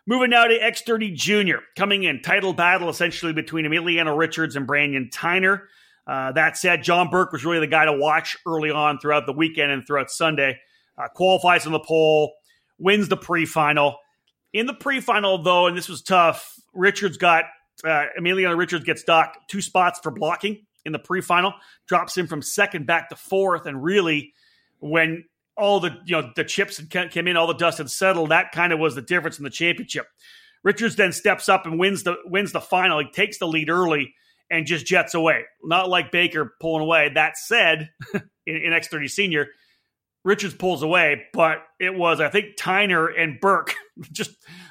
[0.07, 5.09] Moving now to X30 Junior, coming in title battle essentially between Emiliano Richards and Brandon
[5.13, 5.63] Tyner.
[6.07, 9.33] Uh, that said, John Burke was really the guy to watch early on throughout the
[9.33, 10.59] weekend and throughout Sunday.
[10.99, 12.35] Uh, qualifies in the pole,
[12.79, 13.97] wins the pre-final.
[14.53, 17.45] In the pre-final, though, and this was tough, Richards got
[17.85, 21.55] uh, Emiliano Richards gets docked two spots for blocking in the pre-final,
[21.87, 24.35] drops him from second back to fourth, and really,
[24.81, 25.25] when
[25.57, 28.31] all the you know the chips had came in, all the dust had settled.
[28.31, 30.07] That kind of was the difference in the championship.
[30.63, 32.99] Richards then steps up and wins the wins the final.
[32.99, 34.15] He takes the lead early
[34.51, 35.45] and just jets away.
[35.65, 37.11] Not like Baker pulling away.
[37.15, 39.49] That said, in, in X30 Senior,
[40.25, 43.75] Richards pulls away, but it was, I think, Tyner and Burke
[44.13, 44.31] just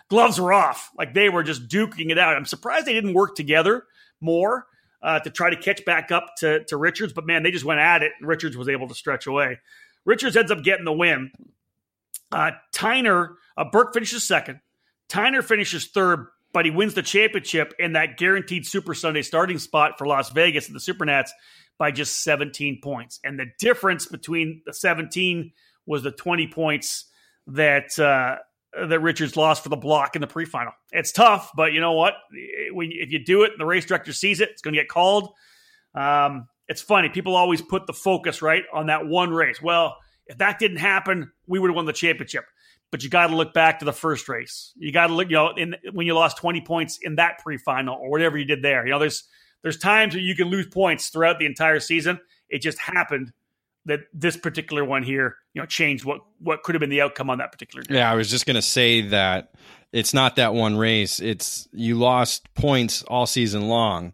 [0.10, 0.90] gloves were off.
[0.98, 2.36] Like they were just duking it out.
[2.36, 3.84] I'm surprised they didn't work together
[4.22, 4.66] more
[5.02, 7.80] uh, to try to catch back up to, to Richards, but man, they just went
[7.80, 9.60] at it and Richards was able to stretch away.
[10.06, 11.32] Richards ends up getting the win.
[12.32, 14.62] Uh, Tyner, uh, Burke finishes second.
[15.10, 19.98] Tyner finishes third, but he wins the championship in that guaranteed Super Sunday starting spot
[19.98, 21.32] for Las Vegas and the Supernats
[21.82, 23.20] by just 17 points.
[23.24, 25.52] And the difference between the 17
[25.88, 27.06] was the 20 points
[27.48, 28.36] that uh,
[28.88, 30.74] that Richards lost for the block in the pre-final.
[30.92, 32.14] It's tough, but you know what?
[32.72, 34.90] When if you do it, and the race director sees it, it's going to get
[34.90, 35.34] called.
[35.96, 37.10] Um, it's funny.
[37.10, 39.60] People always put the focus right on that one race.
[39.60, 42.46] Well, if that didn't happen, we would have won the championship.
[42.92, 44.72] But you got to look back to the first race.
[44.78, 47.96] You got to look, you know, in, when you lost 20 points in that pre-final
[47.96, 48.86] or whatever you did there.
[48.86, 49.24] You know, there's
[49.64, 52.20] there's times where you can lose points throughout the entire season.
[52.50, 53.34] It just happened
[53.86, 57.30] that this particular one here, you know, changed what what could have been the outcome
[57.30, 57.96] on that particular day.
[57.96, 59.54] Yeah, I was just going to say that
[59.92, 61.20] it's not that one race.
[61.20, 64.14] It's you lost points all season long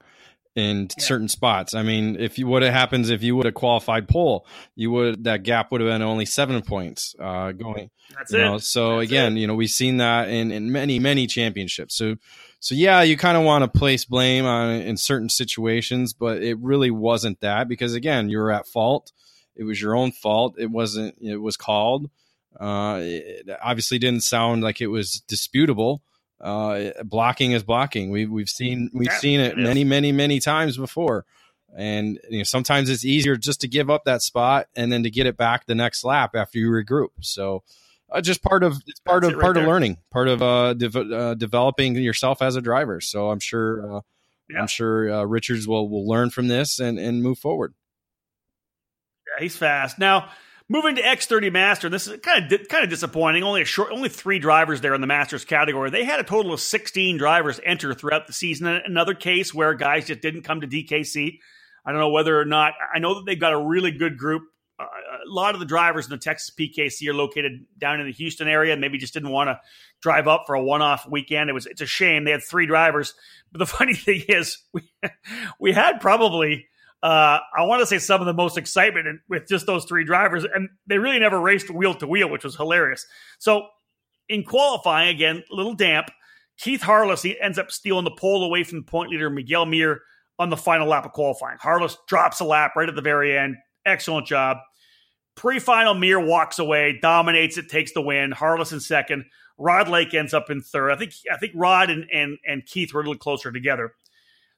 [0.56, 1.04] in yeah.
[1.04, 1.74] certain spots.
[1.76, 5.44] I mean, if you what happens if you would have qualified pole, you would that
[5.44, 7.90] gap would have been only seven points uh, going.
[8.16, 8.40] That's it.
[8.40, 8.58] Know?
[8.58, 9.42] So That's again, it.
[9.42, 11.96] you know, we've seen that in in many many championships.
[11.96, 12.16] So
[12.60, 16.58] so yeah, you kind of want to place blame on in certain situations, but it
[16.60, 19.12] really wasn't that because again, you were at fault.
[19.56, 20.56] It was your own fault.
[20.58, 21.16] It wasn't.
[21.22, 22.10] It was called.
[22.60, 26.02] Uh, it obviously didn't sound like it was disputable.
[26.42, 28.10] Uh, blocking is blocking.
[28.10, 31.26] We, we've seen we've Yeah, seen it many many many times before,
[31.76, 35.10] and you know sometimes it's easier just to give up that spot and then to
[35.12, 37.10] get it back the next lap after you regroup.
[37.22, 37.64] So.
[38.12, 39.72] Uh, just part of it's part That's of it right part of there.
[39.74, 43.02] learning, part of uh, dev- uh, developing yourself as a driver.
[43.02, 44.02] So I'm sure uh,
[44.50, 44.62] Yeah.
[44.62, 47.74] I'm sure uh, Richards will will learn from this and and move forward.
[49.28, 50.00] Yeah, he's fast.
[50.00, 50.30] Now,
[50.70, 53.44] moving to X30 Master, this is kind of di- kind of disappointing.
[53.44, 55.90] Only a short, only three drivers there in the Masters category.
[55.90, 58.68] They had a total of 16 drivers enter throughout the season.
[58.68, 61.40] Another case where guys just didn't come to DKC.
[61.86, 62.74] I don't know whether or not.
[62.94, 64.44] I know that they've got a really good group.
[65.28, 68.48] A lot of the drivers in the Texas PKC are located down in the Houston
[68.48, 68.78] area.
[68.78, 69.60] Maybe just didn't want to
[70.02, 71.50] drive up for a one-off weekend.
[71.50, 73.14] It was it's a shame they had three drivers.
[73.52, 74.90] But the funny thing is, we
[75.60, 76.68] we had probably
[77.04, 80.04] uh, I want to say some of the most excitement in, with just those three
[80.04, 83.06] drivers, and they really never raced wheel to wheel, which was hilarious.
[83.38, 83.68] So
[84.30, 86.10] in qualifying, again, a little damp.
[86.58, 90.02] Keith Harless he ends up stealing the pole away from point leader Miguel Mir
[90.40, 91.58] on the final lap of qualifying.
[91.60, 93.56] Harless drops a lap right at the very end.
[93.86, 94.58] Excellent job.
[95.38, 98.32] Pre final, Mir walks away, dominates it, takes the win.
[98.32, 99.26] Harless in second.
[99.58, 100.92] Rod Lake ends up in third.
[100.92, 103.94] I think I think Rod and, and, and Keith were a little closer together.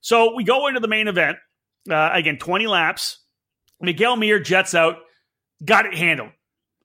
[0.01, 1.37] So we go into the main event.
[1.89, 3.19] Uh, again, 20 laps.
[3.81, 4.97] Miguel Mir jets out,
[5.63, 6.31] got it handled.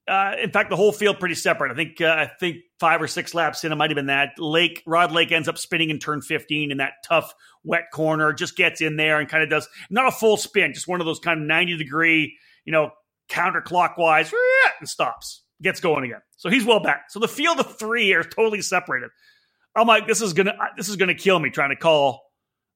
[0.07, 1.73] Uh, in fact, the whole field pretty separate.
[1.73, 4.39] I think uh, I think five or six laps in, it might have been that.
[4.39, 8.33] Lake Rod Lake ends up spinning in turn 15 in that tough wet corner.
[8.33, 11.07] Just gets in there and kind of does not a full spin, just one of
[11.07, 12.91] those kind of 90 degree, you know,
[13.29, 14.33] counterclockwise
[14.81, 15.43] and stops.
[15.63, 16.21] Gets going again.
[16.37, 17.11] So he's well back.
[17.11, 19.11] So the field of three are totally separated.
[19.77, 22.23] I'm like, this is gonna this is gonna kill me trying to call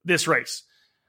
[0.04, 0.62] this race.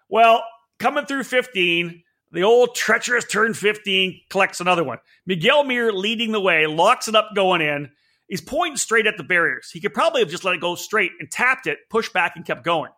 [0.09, 0.43] Well,
[0.79, 4.97] coming through 15, the old treacherous turn 15 collects another one.
[5.25, 7.89] Miguel Mir leading the way, locks it up going in.
[8.27, 9.69] He's pointing straight at the barriers.
[9.71, 12.45] He could probably have just let it go straight and tapped it, pushed back, and
[12.45, 12.91] kept going.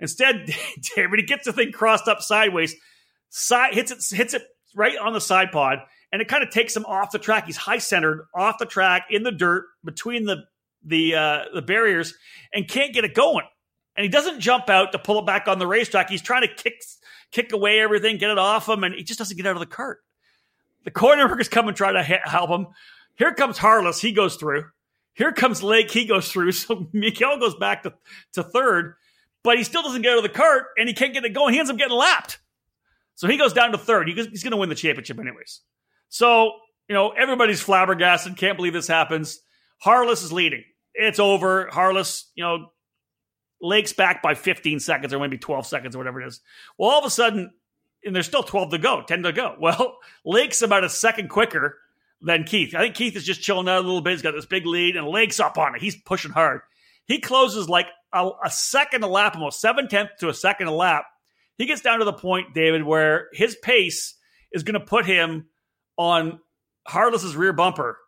[0.00, 0.46] Instead,
[0.96, 2.74] David, he gets the thing crossed up sideways,
[3.28, 4.42] side hits it, hits it
[4.78, 5.80] right on the side pod,
[6.12, 7.44] and it kind of takes him off the track.
[7.44, 10.44] He's high centered, off the track, in the dirt, between the
[10.82, 12.14] the uh, the barriers,
[12.54, 13.44] and can't get it going
[13.98, 16.08] and he doesn't jump out to pull it back on the racetrack.
[16.08, 16.84] He's trying to kick
[17.32, 19.66] kick away everything, get it off him, and he just doesn't get out of the
[19.66, 19.98] cart.
[20.84, 22.68] The corner workers come and try to help him.
[23.16, 24.00] Here comes Harless.
[24.00, 24.66] He goes through.
[25.14, 25.90] Here comes Lake.
[25.90, 26.52] He goes through.
[26.52, 27.94] So Miguel goes back to,
[28.34, 28.94] to third,
[29.42, 31.52] but he still doesn't get out of the cart and he can't get it going.
[31.52, 32.38] He ends up getting lapped.
[33.18, 34.06] So he goes down to third.
[34.06, 35.60] He goes, he's going to win the championship anyways.
[36.08, 36.52] So,
[36.88, 38.36] you know, everybody's flabbergasted.
[38.36, 39.40] Can't believe this happens.
[39.78, 40.62] Harless is leading.
[40.94, 41.66] It's over.
[41.66, 42.68] Harless, you know,
[43.60, 46.40] Lake's back by 15 seconds or maybe 12 seconds or whatever it is.
[46.78, 47.50] Well, all of a sudden,
[48.04, 49.56] and there's still 12 to go, 10 to go.
[49.60, 51.76] Well, Lake's about a second quicker
[52.22, 52.72] than Keith.
[52.76, 54.12] I think Keith is just chilling out a little bit.
[54.12, 55.80] He's got this big lead, and Lake's up on it.
[55.80, 56.60] He's pushing hard.
[57.06, 60.72] He closes like a, a second a lap, almost seven tenths to a second a
[60.72, 61.06] lap.
[61.58, 64.14] He gets down to the point, David, where his pace
[64.52, 65.46] is going to put him
[65.96, 66.38] on
[66.86, 67.98] Harless's rear bumper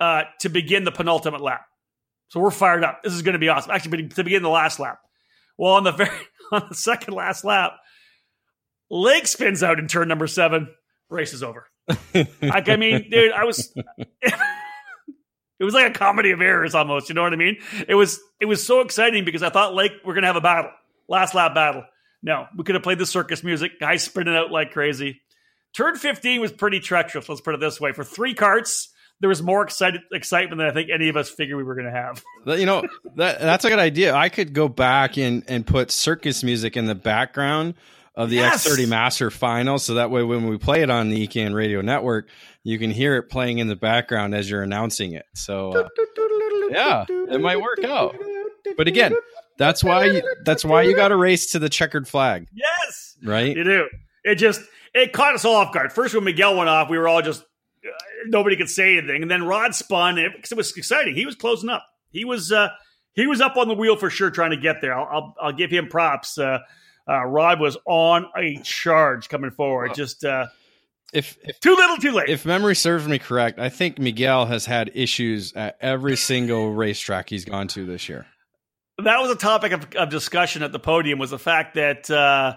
[0.00, 1.64] uh, to begin the penultimate lap.
[2.28, 3.02] So we're fired up.
[3.04, 3.70] This is going to be awesome.
[3.70, 4.98] Actually, to begin the last lap.
[5.56, 6.10] Well, on the very
[6.52, 7.72] on the second last lap,
[8.90, 10.68] Lake spins out in turn number seven.
[11.08, 11.68] Race is over.
[12.42, 13.72] like, I mean, dude, I was.
[14.20, 14.34] it
[15.60, 17.08] was like a comedy of errors almost.
[17.08, 17.58] You know what I mean?
[17.86, 20.72] It was it was so exciting because I thought Lake we're gonna have a battle,
[21.08, 21.84] last lap battle.
[22.24, 23.78] No, we could have played the circus music.
[23.78, 25.20] Guys spinning out like crazy.
[25.76, 27.28] Turn 15 was pretty treacherous.
[27.28, 28.88] Let's put it this way: for three carts,
[29.20, 31.86] there was more excited excitement than I think any of us figured we were going
[31.86, 32.24] to have.
[32.58, 32.82] You know,
[33.16, 34.14] that that's a good idea.
[34.14, 37.74] I could go back and and put circus music in the background
[38.14, 38.66] of the Yes!
[38.66, 42.28] X30 Master Final, so that way when we play it on the EKN Radio Network,
[42.62, 45.24] you can hear it playing in the background as you're announcing it.
[45.34, 45.88] So uh,
[46.70, 48.14] yeah, it might work out.
[48.76, 49.14] But again,
[49.58, 53.56] that's why you, that's why you got to race to the checkered flag, Yes, right?
[53.56, 53.88] you do.
[54.24, 54.60] It just
[54.94, 55.92] it caught us all off guard.
[55.92, 57.88] First, when Miguel went off, we were all just uh,
[58.26, 61.14] nobody could say anything, and then Rod spun it, it was exciting.
[61.14, 61.84] He was closing up.
[62.10, 62.68] He was uh,
[63.12, 64.94] he was up on the wheel for sure, trying to get there.
[64.98, 66.38] I'll I'll, I'll give him props.
[66.38, 66.58] Uh,
[67.06, 69.94] uh, Rod was on a charge coming forward.
[69.94, 70.46] Just uh,
[71.12, 72.28] If if too little, too late.
[72.30, 77.28] if memory serves me correct, I think Miguel has had issues at every single racetrack
[77.28, 78.26] he's gone to this year.
[78.98, 82.56] That was a topic of, of discussion at the podium was the fact that uh,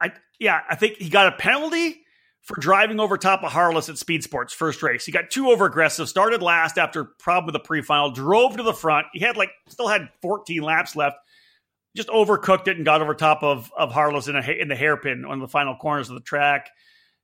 [0.00, 2.02] I yeah I think he got a penalty
[2.42, 5.04] for driving over top of Harless at Speed Sports first race.
[5.04, 8.72] He got too over aggressive, started last after problem with the pre-final, drove to the
[8.72, 9.06] front.
[9.12, 11.16] He had like still had 14 laps left.
[11.96, 15.24] Just overcooked it and got over top of of Harless in a in the hairpin
[15.24, 16.70] on the final corners of the track.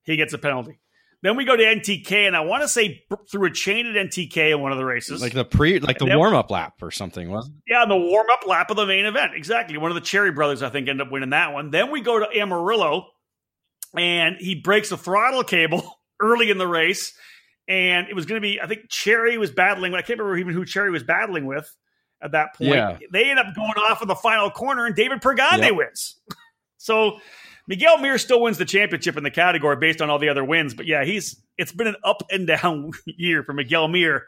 [0.05, 0.79] He gets a penalty.
[1.25, 4.53] Then we go to NTK, and I want to say through a chain at NTK
[4.53, 5.23] in one of the races.
[5.23, 7.57] Like the pre, like the warm up lap or something, wasn't?
[7.67, 9.33] Yeah, the warm up lap of the main event.
[9.35, 9.79] Exactly.
[9.79, 11.71] One of the Cherry brothers, I think, end up winning that one.
[11.71, 13.07] Then we go to Amarillo,
[13.97, 17.15] and he breaks the throttle cable early in the race.
[17.69, 19.95] And it was going to be, I think Cherry was battling.
[19.95, 21.75] I can't remember even who Cherry was battling with
[22.23, 22.69] at that point.
[22.75, 22.99] Yeah.
[23.11, 25.75] They end up going off in the final corner, and David Pergande Yep.
[25.75, 26.21] wins.
[26.77, 27.19] so
[27.67, 30.75] Miguel Mir still wins the championship in the category based on all the other wins.
[30.75, 34.27] But yeah, he's it's been an up and down year for Miguel Mir,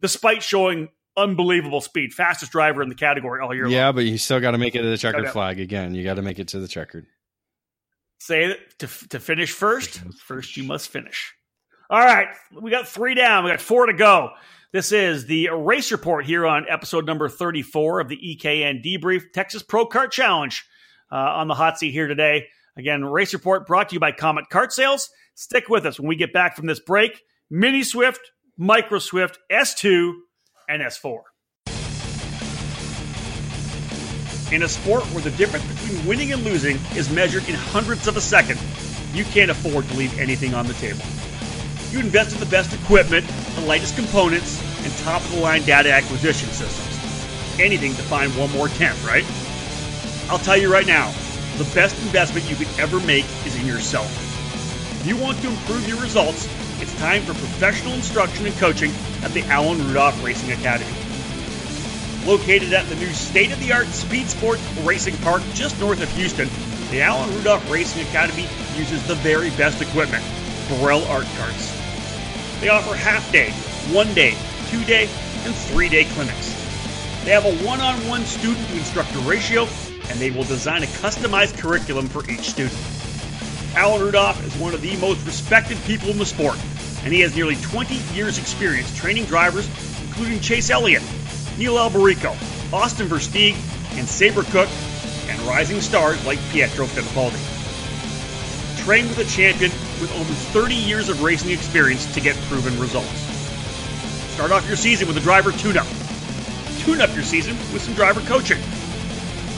[0.00, 3.72] despite showing unbelievable speed, fastest driver in the category all year long.
[3.72, 5.32] Yeah, but you still got to make it to the checkered Okay.
[5.32, 5.94] flag again.
[5.94, 7.06] You got to make it to the checkered.
[8.20, 10.00] Say it to to finish first.
[10.20, 11.34] First, you must finish.
[11.90, 13.44] All right, we got three down.
[13.44, 14.30] We got four to go.
[14.72, 19.62] This is the race report here on episode number thirty-four of the EKN Debrief Texas
[19.62, 20.64] Pro Kart Challenge.
[21.10, 22.48] Uh, on the hot seat here today.
[22.78, 25.10] Again, race report brought to you by Comet Kart Sales.
[25.34, 27.22] Stick with us when we get back from this break.
[27.50, 28.20] Mini Swift,
[28.56, 30.12] Micro Swift, S2,
[30.68, 31.22] and S4.
[34.52, 38.16] In a sport where the difference between winning and losing is measured in hundredths of
[38.16, 38.60] a second,
[39.12, 41.02] you can't afford to leave anything on the table.
[41.90, 43.26] You invest in the best equipment,
[43.56, 47.60] the latest components, and top of the line data acquisition systems.
[47.60, 49.24] Anything to find one more tenth, right?
[50.30, 51.12] I'll tell you right now,
[51.58, 54.06] the best investment you could ever make is in yourself.
[55.00, 56.48] If you want to improve your results,
[56.80, 58.92] it's time for professional instruction and coaching
[59.22, 60.90] at the Alan Rudolph Racing Academy.
[62.24, 66.10] Located at the new state of the art Speed Sports Racing Park just north of
[66.12, 66.48] Houston,
[66.90, 68.46] the Alan Rudolph Racing Academy
[68.76, 70.22] uses the very best equipment
[70.68, 72.60] Birel ART Carts.
[72.60, 73.50] They offer half day,
[73.92, 74.36] one day,
[74.68, 75.08] two day,
[75.44, 76.54] and three day clinics.
[77.24, 79.66] They have a one on one student to instructor ratio,
[80.10, 82.78] and they will design a customized curriculum for each student.
[83.74, 86.58] Alan Rudolph is one of the most respected people in the sport,
[87.04, 89.68] and he has nearly 20 years' experience training drivers,
[90.02, 91.02] including Chase Elliott,
[91.58, 92.32] Neil Alberico,
[92.72, 93.54] Austin Versteeg,
[93.98, 94.68] and Sabre Cook,
[95.28, 97.38] and rising stars like Pietro Fittipaldi.
[98.84, 103.08] Train with a champion with over 30 years of racing experience to get proven results.
[104.34, 105.86] Start off your season with a driver tune-up.
[106.80, 108.58] Tune up your season with some driver coaching.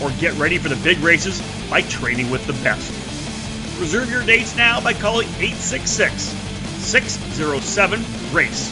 [0.03, 2.91] Or get ready for the big races by training with the best.
[3.81, 8.01] Reserve your dates now by calling 866 607
[8.35, 8.71] RACE.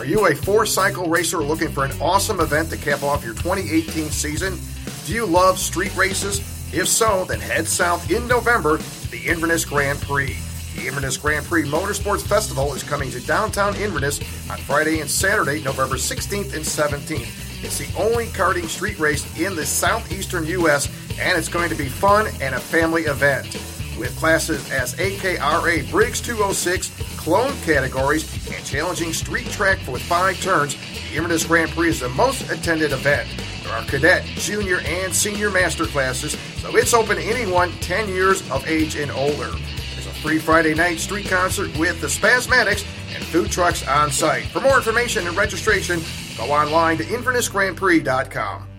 [0.00, 3.34] Are you a four cycle racer looking for an awesome event to cap off your
[3.34, 4.58] 2018 season?
[5.04, 6.38] Do you love street races?
[6.72, 10.38] If so, then head south in November to the Inverness Grand Prix.
[10.74, 14.20] The Inverness Grand Prix Motorsports Festival is coming to downtown Inverness
[14.50, 17.62] on Friday and Saturday, November 16th and 17th.
[17.62, 20.88] It's the only karting street race in the southeastern U.S.,
[21.20, 23.54] and it's going to be fun and a family event.
[24.00, 26.88] With classes as AKRA Briggs 206,
[27.18, 30.74] clone categories, and challenging street track with five turns,
[31.10, 33.28] the Inverness Grand Prix is the most attended event.
[33.62, 36.32] There are cadet, junior, and senior master classes,
[36.62, 39.50] so it's open to anyone 10 years of age and older.
[39.92, 44.46] There's a free Friday night street concert with the Spasmatics and food trucks on site.
[44.46, 46.00] For more information and registration,
[46.38, 48.69] go online to invernessgrandprix.com.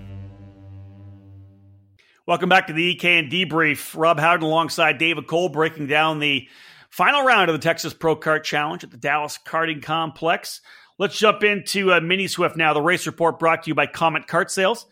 [2.27, 3.99] Welcome back to the EKN Debrief.
[3.99, 6.47] Rob Howden alongside David Cole breaking down the
[6.91, 10.61] final round of the Texas Pro Kart Challenge at the Dallas Karting Complex.
[10.99, 12.75] Let's jump into uh, Mini Swift now.
[12.75, 14.85] The race report brought to you by Comet Kart Sales.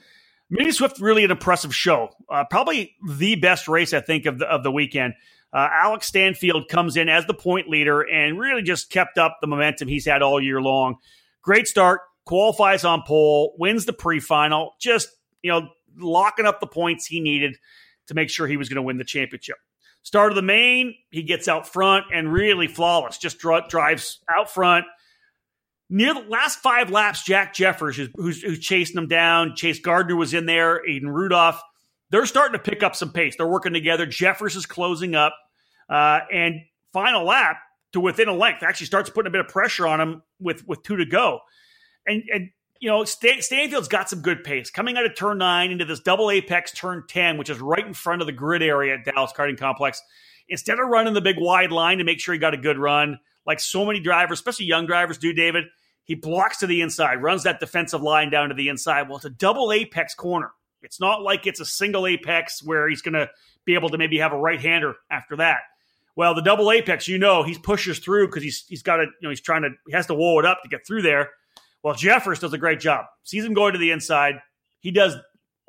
[0.50, 2.10] Mini Swift really an impressive show.
[2.28, 5.14] Uh, probably the best race I think of the of the weekend.
[5.54, 9.48] Uh, Alex Stanfield comes in as the point leader and really just kept up the
[9.48, 10.96] momentum he's had all year long.
[11.44, 14.74] Great start, qualifies on pole, wins the pre-final.
[14.80, 15.10] Just
[15.44, 15.70] you know
[16.00, 17.58] locking up the points he needed
[18.08, 19.58] to make sure he was going to win the championship.
[20.02, 23.18] Start of the main, he gets out front and really flawless.
[23.18, 24.86] Just dri- drives out front.
[25.90, 30.16] Near the last five laps, Jack Jeffers, who's, who's, who's chasing him down, Chase Gardner
[30.16, 31.62] was in there, Aiden Rudolph.
[32.12, 33.36] They're starting to pick up some pace.
[33.38, 34.06] They're working together.
[34.06, 35.36] Jeffers is closing up.
[35.90, 36.62] Uh, and
[36.94, 37.58] final lap
[37.94, 40.82] to within a length actually starts putting a bit of pressure on him with, with
[40.84, 41.40] two to go.
[42.06, 42.50] And, and
[42.80, 46.00] you know, Stan- Stanfield's got some good pace coming out of turn nine into this
[46.00, 49.34] double apex turn 10, which is right in front of the grid area at Dallas
[49.36, 50.02] Karting Complex.
[50.48, 53.20] Instead of running the big wide line to make sure he got a good run,
[53.46, 55.66] like so many drivers, especially young drivers do, David,
[56.04, 59.08] he blocks to the inside, runs that defensive line down to the inside.
[59.08, 60.52] Well, it's a double apex corner.
[60.82, 63.30] It's not like it's a single apex where he's going to
[63.66, 65.60] be able to maybe have a right hander after that.
[66.16, 69.12] Well, the double apex, you know, he pushes through because he's he's got to, you
[69.22, 71.30] know, he's trying to, he has to wall it up to get through there.
[71.84, 73.06] Well, Jeffers does a great job.
[73.24, 74.36] Sees him going to the inside.
[74.82, 75.16] He does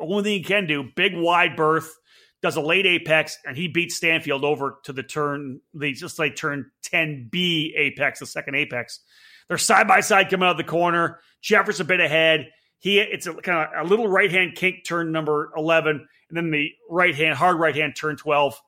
[0.01, 1.95] only thing he can do, big wide berth,
[2.43, 6.37] does a late apex, and he beats Stanfield over to the turn, the just like
[6.37, 9.01] turn 10B apex, the second apex.
[9.49, 11.21] They're side by side coming out of the corner.
[11.43, 12.49] Jeffers a bit ahead.
[12.79, 16.51] He it's a kind of a little right hand kink turn number 11, and then
[16.51, 18.59] the right hand, hard right hand turn 12.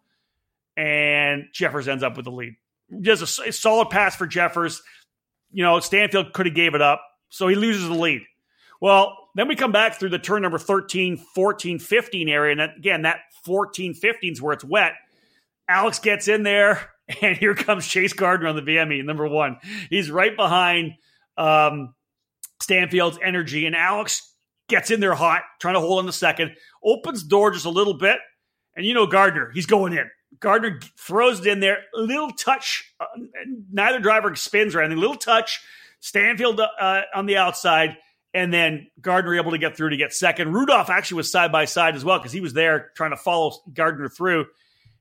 [0.76, 2.54] And Jeffers ends up with the lead.
[3.00, 4.82] Just a, a solid pass for Jeffers.
[5.50, 7.02] You know, Stanfield could have gave it up
[7.32, 8.22] so he loses the lead.
[8.78, 12.52] Well, then we come back through the turn number 13, 14, 15 area.
[12.52, 14.92] And that, again, that 14, 15 is where it's wet.
[15.66, 16.90] Alex gets in there,
[17.22, 19.56] and here comes Chase Gardner on the VME, number one.
[19.88, 20.92] He's right behind
[21.38, 21.94] um,
[22.60, 24.30] Stanfield's energy, and Alex
[24.68, 26.54] gets in there hot, trying to hold on the second,
[26.84, 28.18] opens door just a little bit.
[28.76, 30.10] And you know, Gardner, he's going in.
[30.38, 32.92] Gardner throws it in there, little touch.
[33.00, 33.06] Uh,
[33.72, 35.62] neither driver spins or anything, little touch
[36.02, 37.96] Stanfield uh, on the outside,
[38.34, 40.52] and then Gardner able to get through to get second.
[40.52, 43.52] Rudolph actually was side by side as well because he was there trying to follow
[43.72, 44.46] Gardner through.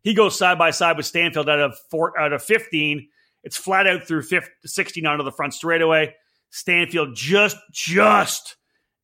[0.04, 3.08] He goes side by side with Stanfield out of four, out of 15.
[3.43, 6.14] It's flat out through 15, 16 onto the front straightaway.
[6.52, 8.58] Stanfield just just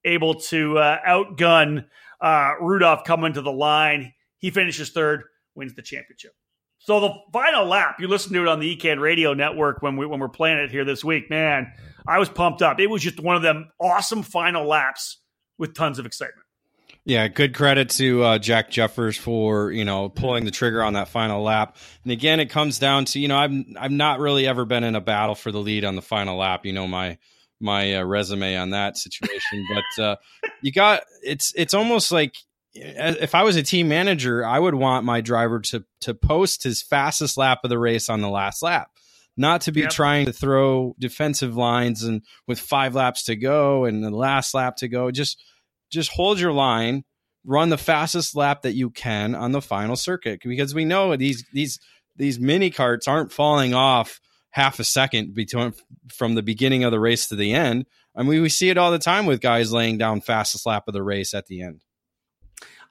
[0.06, 1.86] able to uh, outgun
[2.22, 4.14] uh, Rudolph coming to the line.
[4.38, 5.24] He finishes third,
[5.56, 6.34] wins the championship.
[6.80, 10.06] So the final lap, you listen to it on the EKN radio network when we
[10.06, 11.30] when we're playing it here this week.
[11.30, 11.72] Man,
[12.08, 12.80] I was pumped up.
[12.80, 15.20] It was just one of them awesome final laps
[15.58, 16.46] with tons of excitement.
[17.04, 21.08] Yeah, good credit to uh, Jack Jeffers for you know pulling the trigger on that
[21.08, 21.78] final lap.
[22.04, 24.94] And again, it comes down to you know I've I've not really ever been in
[24.94, 26.66] a battle for the lead on the final lap.
[26.66, 27.18] You know my
[27.60, 30.16] my uh, resume on that situation, but uh,
[30.62, 32.36] you got it's it's almost like
[32.80, 36.82] if I was a team manager, I would want my driver to to post his
[36.82, 38.92] fastest lap of the race on the last lap,
[39.36, 39.90] not to be yep.
[39.90, 44.78] trying to throw defensive lines and with five laps to go and the last lap
[44.78, 45.12] to go.
[45.12, 45.42] Just
[45.90, 47.04] just hold your line,
[47.46, 51.46] run the fastest lap that you can on the final circuit because we know these
[51.54, 51.80] these
[52.16, 54.20] these mini carts aren't falling off
[54.52, 55.74] half a second between
[56.12, 57.86] from the beginning of the race to the end.
[58.16, 60.94] I mean, we see it all the time with guys laying down fastest lap of
[60.94, 61.82] the race at the end.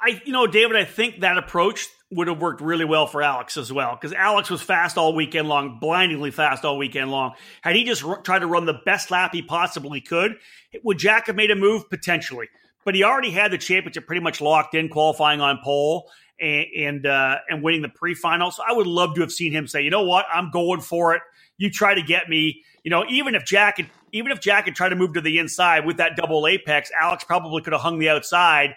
[0.00, 3.56] I, you know, David, I think that approach would have worked really well for Alex
[3.56, 7.34] as well because Alex was fast all weekend long, blindingly fast all weekend long.
[7.62, 10.36] Had he just r- tried to run the best lap he possibly could,
[10.84, 12.48] would Jack have made a move potentially?
[12.84, 16.08] But he already had the championship pretty much locked in, qualifying on pole
[16.40, 18.52] and and, uh, and winning the pre-final.
[18.52, 21.14] So I would love to have seen him say, you know what, I'm going for
[21.14, 21.22] it.
[21.58, 22.62] You try to get me.
[22.84, 25.38] You know, even if Jack had, even if Jack had tried to move to the
[25.38, 28.76] inside with that double apex, Alex probably could have hung the outside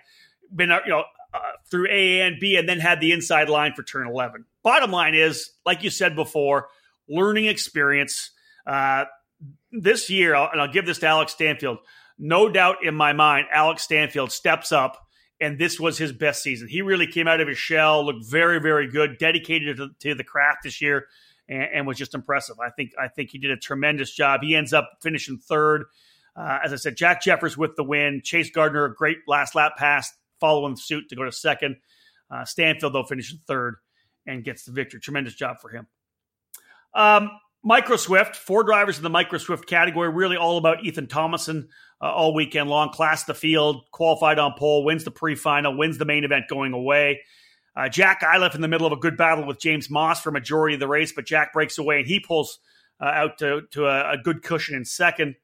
[0.54, 1.40] been you know uh,
[1.70, 4.46] through A and B, and then had the inside line for turn eleven.
[4.64, 6.68] Bottom line is, like you said before,
[7.08, 8.32] learning experience.
[8.66, 9.06] Uh,
[9.72, 11.80] this year, and I'll give this to Alex Stanfield.
[12.18, 14.98] No doubt in my mind, Alex Stanfield steps up,
[15.40, 16.68] and this was his best season.
[16.68, 20.24] He really came out of his shell, looked very, very good, dedicated to, to the
[20.24, 21.08] craft this year,
[21.48, 22.60] and, and, was just impressive.
[22.60, 24.42] I think I think he did a tremendous job.
[24.44, 25.86] He ends up finishing third.
[26.36, 28.22] Uh, as I said, Jack Jeffers with the win.
[28.24, 31.78] Chase Gardner, a great last lap pass following suit to go to second.
[32.32, 33.76] Uh, Stanfield, though, finishes third
[34.26, 35.00] and gets the victory.
[35.00, 35.88] Tremendous job for him.
[36.94, 37.32] Um,
[37.64, 41.68] Micro Swift, four drivers in the Micro Swift category, really all about Ethan Thomason
[42.02, 42.92] uh, all weekend long.
[42.92, 46.74] Class the field, qualified on pole, wins the pre final, wins the main event going
[46.74, 47.22] away.
[47.76, 50.74] Uh, Jack Iliff in the middle of a good battle with James Moss for majority
[50.74, 52.60] of the race, but Jack breaks away and he pulls
[53.00, 55.36] uh, out to, to a, a, good cushion in second.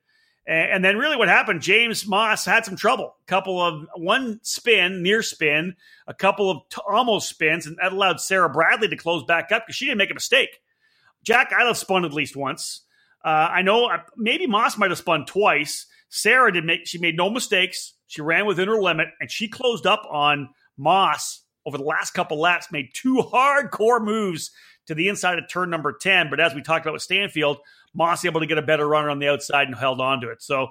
[0.47, 3.15] And then really what happened, James Moss had some trouble.
[3.23, 5.75] A couple of one spin, near spin,
[6.05, 9.63] a couple of t- almost spins, and that allowed Sarah Bradley to close back up
[9.65, 10.61] because she didn't make a mistake.
[11.23, 12.81] Jack Iliff spun at least once.
[13.23, 15.87] Uh, I know uh, maybe Moss might have spun twice.
[16.09, 17.93] Sarah did make she made no mistakes.
[18.05, 22.39] She ran within her limit and she closed up on Moss over the last couple
[22.39, 24.51] laps, made two hardcore moves
[24.85, 26.29] to the inside of turn number 10.
[26.29, 27.57] But as we talked about with Stanfield,
[27.95, 30.43] Moss able to get a better runner on the outside and held on to it.
[30.43, 30.67] So,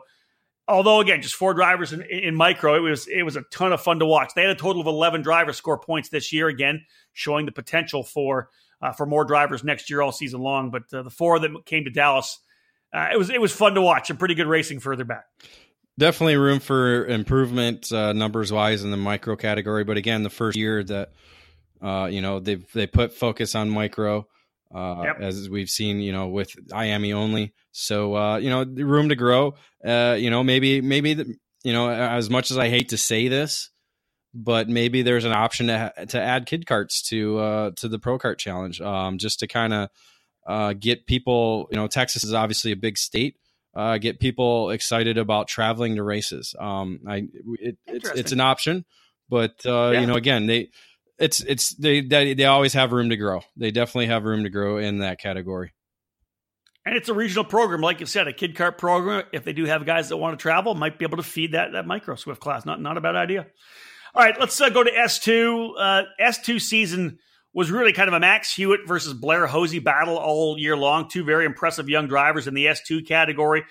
[0.68, 3.80] although again, just four drivers in, in micro, it was it was a ton of
[3.80, 4.32] fun to watch.
[4.36, 8.02] They had a total of eleven drivers score points this year, again showing the potential
[8.02, 8.50] for
[8.82, 10.70] uh, for more drivers next year all season long.
[10.70, 12.38] But uh, the four that came to Dallas,
[12.92, 15.24] uh, it was it was fun to watch and pretty good racing further back.
[15.96, 20.58] Definitely room for improvement uh, numbers wise in the micro category, but again, the first
[20.58, 21.12] year that
[21.80, 24.26] uh, you know they they put focus on micro
[24.74, 25.20] uh, yep.
[25.20, 27.54] as we've seen, you know, with IAME only.
[27.72, 29.54] So, uh, you know, room to grow.
[29.84, 33.28] Uh, you know, maybe, maybe, the, you know, as much as I hate to say
[33.28, 33.70] this,
[34.34, 38.18] but maybe there's an option to to add kid carts to uh, to the pro
[38.18, 39.88] kart challenge, um, just to kind of
[40.46, 41.68] uh, get people.
[41.70, 43.36] You know, Texas is obviously a big state.
[43.74, 46.54] Uh, get people excited about traveling to races.
[46.58, 47.28] Um, I
[47.60, 48.84] it, it's it's an option,
[49.28, 50.00] but uh, yeah.
[50.00, 50.70] you know, again, they
[51.18, 53.42] it's it's they, they they always have room to grow.
[53.56, 55.72] They definitely have room to grow in that category.
[56.86, 59.24] And it's a regional program, like you said, a kid cart program.
[59.32, 61.72] If they do have guys that want to travel, might be able to feed that
[61.72, 62.66] that micro Swift class.
[62.66, 63.46] Not not a bad idea.
[64.14, 65.74] All right, let's uh, go to S two.
[65.78, 67.18] Uh, S two season
[67.52, 71.08] was really kind of a Max Hewitt versus Blair Hosey battle all year long.
[71.08, 73.64] Two very impressive young drivers in the S two category.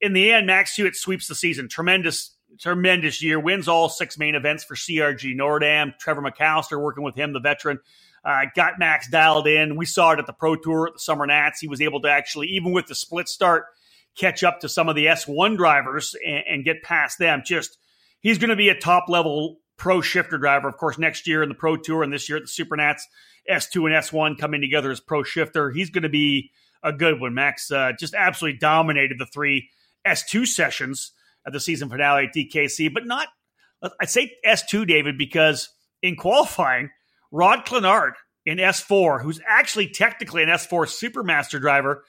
[0.00, 1.68] In the end, Max Hewitt sweeps the season.
[1.68, 5.94] Tremendous tremendous year, wins all six main events for CRG Nordam.
[5.98, 7.78] Trevor McAllister working with him, the veteran.
[8.24, 9.76] Uh, got Max dialed in.
[9.76, 11.60] We saw it at the Pro Tour at the Summer Nats.
[11.60, 13.66] He was able to actually, even with the split start,
[14.16, 17.42] catch up to some of the S1 drivers and, and get past them.
[17.44, 17.78] Just,
[18.20, 20.68] he's going to be a top level pro shifter driver.
[20.68, 23.06] Of course, next year in the Pro Tour and this year at the Super Nats,
[23.48, 25.70] S2 and S1 coming together as pro shifter.
[25.70, 26.50] He's going to be
[26.82, 27.34] a good one.
[27.34, 29.68] Max uh, just absolutely dominated the three
[30.06, 31.12] S2 sessions
[31.46, 33.28] at the season finale at DKC, but not,
[34.00, 35.68] I'd say S2, David, because
[36.02, 36.90] in qualifying,
[37.30, 42.04] Rod Clenard in S4, who's actually technically an S4 Supermaster driver,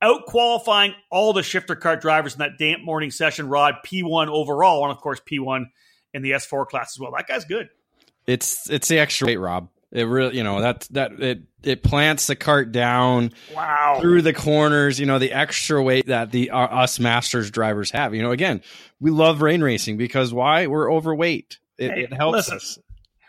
[0.00, 3.48] out qualifying all the shifter cart drivers in that damp morning session.
[3.48, 5.66] Rod P1 overall, and of course P1
[6.12, 7.12] in the S4 class as well.
[7.16, 7.68] That guy's good.
[8.26, 9.68] It's it's the extra weight, Rob.
[9.92, 13.98] It really, you know, that that it it plants the cart down wow.
[14.00, 14.98] through the corners.
[14.98, 18.14] You know, the extra weight that the uh, us Masters drivers have.
[18.14, 18.62] You know, again,
[19.00, 20.66] we love rain racing because why?
[20.66, 21.58] We're overweight.
[21.76, 22.56] It, Hey, it helps listen.
[22.56, 22.78] us.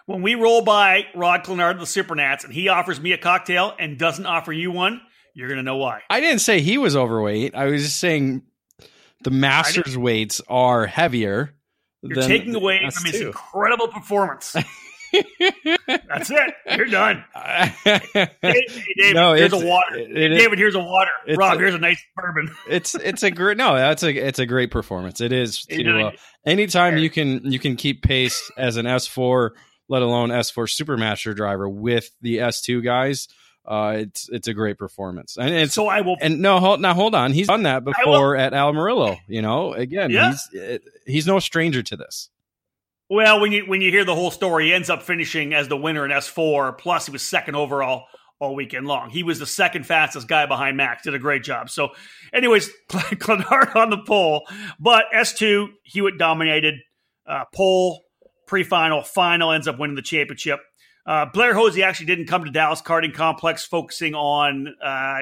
[0.05, 3.97] When we roll by Rod Clenard, the Supernats, and he offers me a cocktail and
[3.97, 5.01] doesn't offer you one,
[5.33, 6.01] you're going to know why.
[6.09, 7.55] I didn't say he was overweight.
[7.55, 8.43] I was just saying
[9.21, 11.53] the Masters weights are heavier.
[12.01, 14.55] You're than taking away from his incredible performance.
[15.13, 16.53] That's it.
[16.77, 17.23] You're done.
[17.35, 18.27] Hey, hey,
[18.97, 19.95] David, No, here's a water.
[19.95, 21.11] it- it is- David, here's a water.
[21.35, 22.53] Rob, a- here's a nice bourbon.
[22.69, 26.11] it's it's a great no that's a it's a great performance it is to, uh,
[26.45, 29.51] anytime you can you can keep pace as an s4
[29.89, 33.27] let alone s4 supermaster driver with the s2 guys
[33.65, 36.17] uh it's it's a great performance and it's so I will.
[36.21, 40.09] and no hold now hold on he's done that before at Amarillo you know again
[40.11, 40.31] Yeah.
[40.31, 42.29] he's it, he's no stranger to this
[43.13, 45.77] Well, when you when you hear the whole story, he ends up finishing as the
[45.77, 46.75] winner in S4.
[46.79, 48.05] Plus, he was second overall
[48.39, 49.11] all weekend long.
[49.11, 51.03] He was the second fastest guy behind Max.
[51.03, 51.69] Did a great job.
[51.69, 51.89] So,
[52.33, 54.47] anyways, Clenard on the pole,
[54.79, 56.79] but S2 Hewitt dominated
[57.27, 58.01] uh, pole
[58.47, 60.59] pre-final, final ends up winning the championship.
[61.05, 65.19] Uh, Blair Hosey actually didn't come to Dallas Karting Complex, focusing on uh,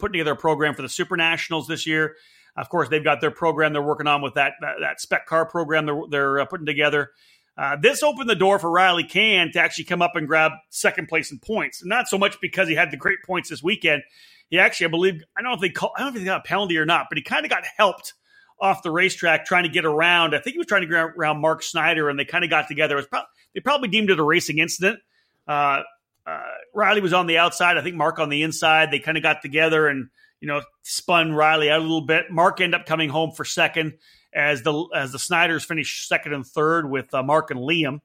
[0.00, 2.16] putting together a program for the Super Nationals this year.
[2.58, 5.46] Of course, they've got their program they're working on with that that, that spec car
[5.46, 7.10] program they're, they're uh, putting together.
[7.56, 11.08] Uh, this opened the door for Riley Can to actually come up and grab second
[11.08, 11.84] place in points.
[11.84, 14.02] Not so much because he had the great points this weekend.
[14.48, 16.24] He actually, I believe, I don't know if they call, I don't know if he
[16.24, 18.14] got a penalty or not, but he kind of got helped
[18.60, 20.34] off the racetrack trying to get around.
[20.34, 22.68] I think he was trying to get around Mark Snyder, and they kind of got
[22.68, 22.94] together.
[22.94, 25.00] It was prob- they probably deemed it a racing incident.
[25.46, 25.82] Uh,
[26.26, 26.42] uh,
[26.74, 27.76] Riley was on the outside.
[27.78, 28.90] I think Mark on the inside.
[28.90, 32.30] They kind of got together and you know spun Riley out a little bit.
[32.30, 33.94] Mark ended up coming home for second
[34.34, 38.00] as the as the Snyders finished second and third with uh, Mark and Liam.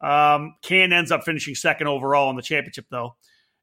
[0.00, 3.16] Um, Can ends up finishing second overall in the championship, though.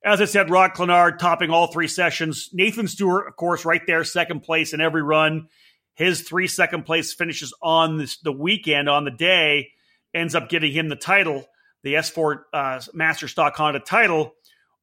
[0.03, 2.49] As I said, Rod Clenard topping all three sessions.
[2.53, 5.47] Nathan Stewart, of course, right there, second place in every run.
[5.93, 9.69] His three second place finishes on this, the weekend, on the day,
[10.15, 11.45] ends up getting him the title,
[11.83, 14.33] the S4 uh, Master Stock Honda title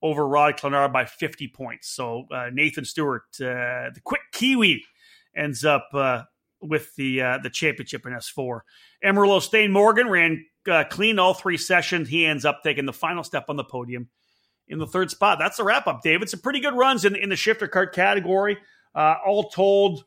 [0.03, 1.89] over Rod Clenard by 50 points.
[1.89, 4.85] So uh, Nathan Stewart, uh, the quick Kiwi,
[5.37, 6.23] ends up uh,
[6.61, 8.61] with the uh, the championship in S4.
[9.03, 12.09] Amarillo Stain Morgan ran uh, clean all three sessions.
[12.09, 14.09] He ends up taking the final step on the podium
[14.69, 15.39] in the third spot.
[15.39, 16.29] That's the wrap up, David.
[16.29, 18.59] Some pretty good runs in, in the shifter cart category.
[18.95, 20.05] Uh, all told,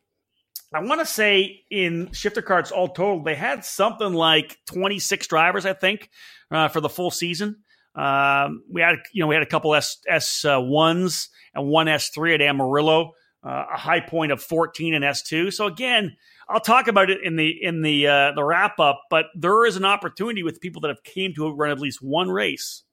[0.74, 5.66] I want to say in shifter carts, all told, they had something like 26 drivers,
[5.66, 6.10] I think,
[6.50, 7.58] for the full season.
[7.96, 11.88] Um, we had, you know, we had a couple S S uh, ones and one
[11.88, 13.12] S three at Amarillo,
[13.44, 15.52] uh, a high point of 14 in S two.
[15.52, 16.16] So again,
[16.48, 19.04] I'll talk about it in the in the uh, the wrap up.
[19.10, 22.30] But there is an opportunity with people that have came to run at least one
[22.30, 22.84] race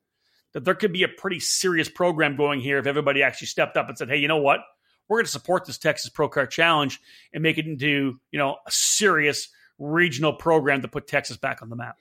[0.53, 3.89] that there could be a pretty serious program going here if everybody actually stepped up
[3.89, 4.61] and said, "Hey, you know what?
[5.09, 6.99] We're going to support this Texas Pro Kart Challenge
[7.33, 11.69] and make it into you know a serious regional program to put Texas back on
[11.69, 11.99] the map."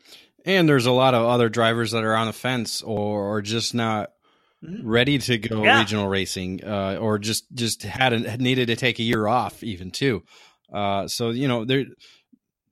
[0.48, 3.76] And there's a lot of other drivers that are on the fence or, or just
[3.76, 4.10] not
[4.82, 5.78] ready to go Yeah.
[5.80, 9.92] regional racing uh, or just just had a, needed to take a year off even
[9.92, 10.24] too
[10.74, 11.86] uh, so you know there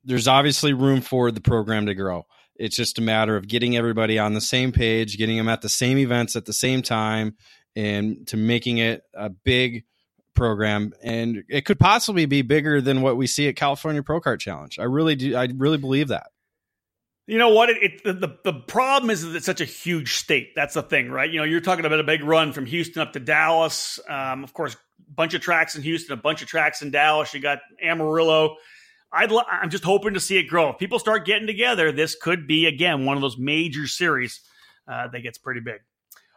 [0.03, 4.17] there's obviously room for the program to grow it's just a matter of getting everybody
[4.17, 7.35] on the same page getting them at the same events at the same time
[7.75, 9.83] and to making it a big
[10.33, 14.39] program and it could possibly be bigger than what we see at California Pro Kart
[14.39, 14.79] Challenge.
[14.79, 16.27] I really do I really believe that.
[17.27, 17.69] You know what?
[17.69, 20.53] It, it the, the the problem is that it's such a huge state.
[20.55, 21.29] That's the thing, right?
[21.29, 23.99] You know, you're talking about a big run from Houston up to Dallas.
[24.07, 27.33] Um, of course, a bunch of tracks in Houston, a bunch of tracks in Dallas.
[27.33, 28.57] You got Amarillo.
[29.11, 30.71] I'm just hoping to see it grow.
[30.71, 34.41] If people start getting together, this could be again one of those major series
[34.87, 35.79] uh, that gets pretty big.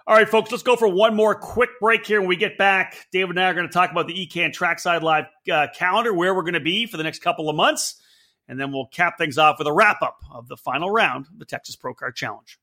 [0.07, 2.21] All right, folks, let's go for one more quick break here.
[2.21, 5.03] When we get back, David and I are going to talk about the EKN Trackside
[5.03, 8.01] Live uh, calendar, where we're going to be for the next couple of months,
[8.49, 11.39] and then we'll cap things off with a wrap up of the final round of
[11.39, 12.59] the Texas Pro Kart Challenge.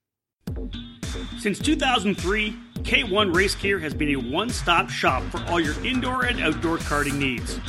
[1.39, 6.25] Since 2003, K1 Race Gear has been a one stop shop for all your indoor
[6.25, 7.59] and outdoor karting needs.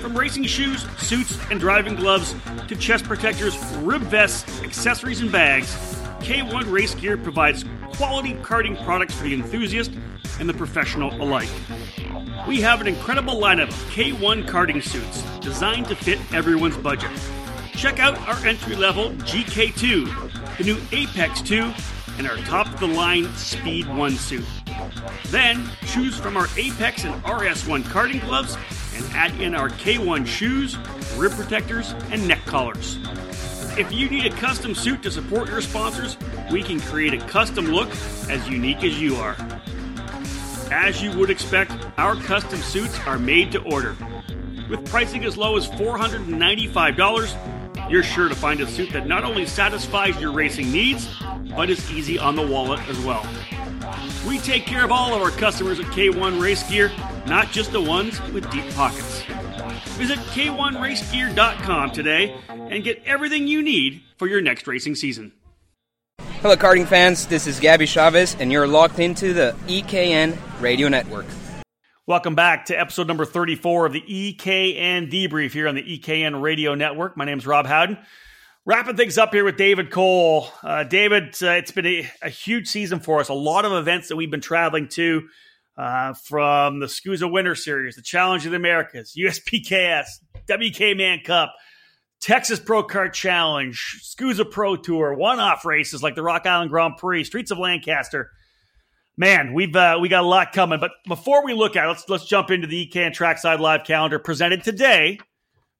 [0.00, 2.34] From racing shoes, suits, and driving gloves
[2.68, 5.74] to chest protectors, rib vests, accessories, and bags,
[6.20, 7.64] K1 Race Gear provides
[7.94, 9.92] quality karting products for the enthusiast
[10.38, 11.48] and the professional alike.
[12.46, 17.10] We have an incredible lineup of K1 karting suits designed to fit everyone's budget.
[17.76, 21.70] Check out our entry level GK2, the new Apex 2,
[22.16, 24.46] and our top of the line Speed 1 suit.
[25.26, 28.56] Then choose from our Apex and RS1 karting gloves
[28.94, 30.78] and add in our K1 shoes,
[31.16, 32.98] rib protectors, and neck collars.
[33.78, 36.16] If you need a custom suit to support your sponsors,
[36.50, 37.90] we can create a custom look
[38.30, 39.36] as unique as you are.
[40.70, 43.94] As you would expect, our custom suits are made to order.
[44.70, 49.46] With pricing as low as $495, you're sure to find a suit that not only
[49.46, 51.08] satisfies your racing needs,
[51.54, 53.26] but is easy on the wallet as well.
[54.26, 56.90] We take care of all of our customers at K1 Race Gear,
[57.26, 59.22] not just the ones with deep pockets.
[59.96, 65.32] Visit K1RaceGear.com today and get everything you need for your next racing season.
[66.40, 67.26] Hello, karting fans.
[67.26, 71.26] This is Gabby Chavez, and you're locked into the EKN Radio Network.
[72.08, 76.76] Welcome back to episode number 34 of the EKN Debrief here on the EKN Radio
[76.76, 77.16] Network.
[77.16, 77.98] My name is Rob Howden.
[78.64, 80.46] Wrapping things up here with David Cole.
[80.62, 83.28] Uh, David, uh, it's been a, a, huge season for us.
[83.28, 85.26] A lot of events that we've been traveling to
[85.76, 90.06] uh, from the SKUSA Winter Series, the Challenge of the Americas, USPKS,
[90.48, 91.56] WK Man Cup,
[92.20, 97.24] Texas Pro Kart Challenge, SKUSA Pro Tour, one-off races like the Rock Island Grand Prix,
[97.24, 98.30] Streets of Lancaster.
[99.18, 100.78] Man, we've uh, we got a lot coming.
[100.78, 104.18] But before we look at it, let's let's jump into the EKN Trackside Live calendar
[104.18, 105.18] presented today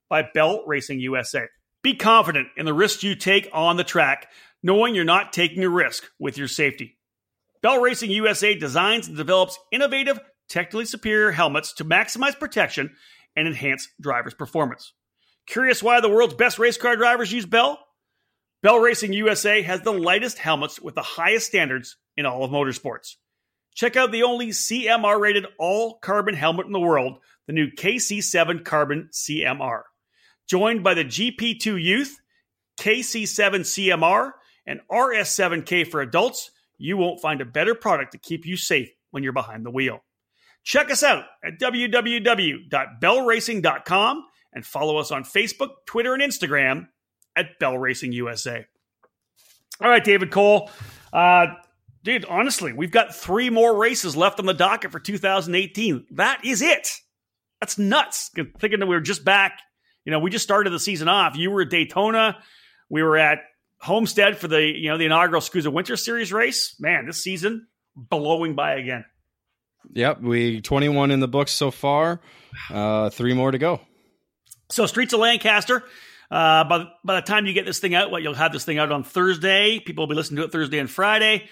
[0.09, 1.45] by Bell Racing USA.
[1.83, 4.29] Be confident in the risks you take on the track,
[4.63, 6.97] knowing you're not taking a risk with your safety.
[7.61, 10.19] Bell Racing USA designs and develops innovative,
[10.49, 12.95] technically superior helmets to maximize protection
[13.37, 14.95] and enhance drivers' performance.
[15.47, 17.79] Curious why the world's best race car drivers use Bell?
[18.63, 23.17] Bell Racing USA has the lightest helmets with the highest standards in all of motorsports.
[23.77, 28.65] Check out the only CMR rated all carbon helmet in the world, the new KC7
[28.65, 29.83] Carbon CMR.
[30.49, 32.19] Joined by the GP2 Youth,
[32.81, 34.33] KC7 CMR,
[34.67, 39.23] and RS7K for adults, you won't find a better product to keep you safe when
[39.23, 40.03] you're behind the wheel.
[40.65, 46.87] Check us out at www.bellracing.com and follow us on Facebook, Twitter, and Instagram
[47.37, 48.65] at Bell Racing USA.
[49.81, 50.71] All right, David Cole.
[51.13, 51.49] Uh,
[52.07, 56.07] dude, honestly, we've got three more races left on the docket for 2018.
[56.13, 56.89] That is it.
[57.61, 58.31] That's nuts.
[58.61, 59.59] Thinking that we were just back,
[60.05, 61.37] you know, we just started the season off.
[61.37, 62.39] You were at Daytona.
[62.89, 63.41] We were at
[63.81, 66.77] Homestead for the, you know, the inaugural SKUSA Winter Series race.
[66.79, 69.05] Man, this season blowing by again.
[69.93, 72.21] Yep, we 21 in the books so far.
[72.71, 73.81] Uh, three more to go.
[74.71, 75.83] So, Streets of Lancaster.
[76.29, 78.79] Uh, by, by the time you get this thing out, what you'll have this thing
[78.79, 79.79] out on Thursday.
[79.79, 81.49] People will be listening to it Thursday and Friday.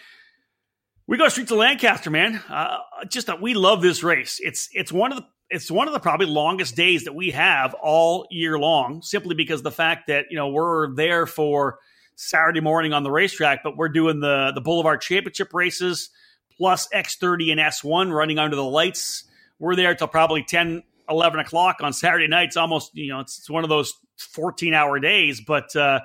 [1.06, 2.42] We go Streets of Lancaster, man.
[2.48, 2.78] Uh,
[3.08, 4.40] just that we love this race.
[4.42, 7.74] It's it's one of the it's one of the probably longest days that we have
[7.74, 11.78] all year long, simply because the fact that you know we're there for
[12.16, 16.08] Saturday morning on the racetrack, but we're doing the the Boulevard Championship races
[16.56, 19.24] plus X30 and S1 running under the lights.
[19.58, 22.56] We're there till probably 10, 11 o'clock on Saturday nights.
[22.56, 26.00] Almost, you know, it's, it's one of those 14 hour days, but uh,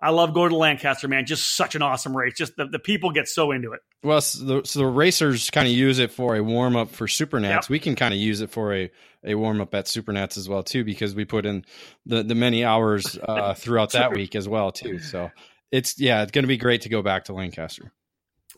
[0.00, 1.24] I love going to Lancaster, man.
[1.24, 2.34] Just such an awesome race.
[2.36, 3.80] Just the, the people get so into it.
[4.02, 7.06] Well, so the, so the racers kind of use it for a warm up for
[7.06, 7.62] Supernats.
[7.62, 7.68] Yep.
[7.70, 8.90] We can kind of use it for a,
[9.24, 11.64] a warm up at Supernats as well too, because we put in
[12.04, 14.98] the, the many hours uh, throughout that week as well too.
[14.98, 15.30] So
[15.72, 17.92] it's yeah, it's going to be great to go back to Lancaster.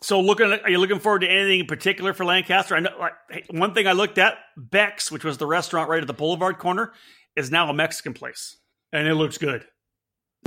[0.01, 2.75] So, looking, are you looking forward to anything in particular for Lancaster?
[2.75, 6.01] I know like, hey, one thing I looked at, Beck's, which was the restaurant right
[6.01, 6.93] at the Boulevard corner,
[7.35, 8.57] is now a Mexican place,
[8.93, 9.65] and it looks good.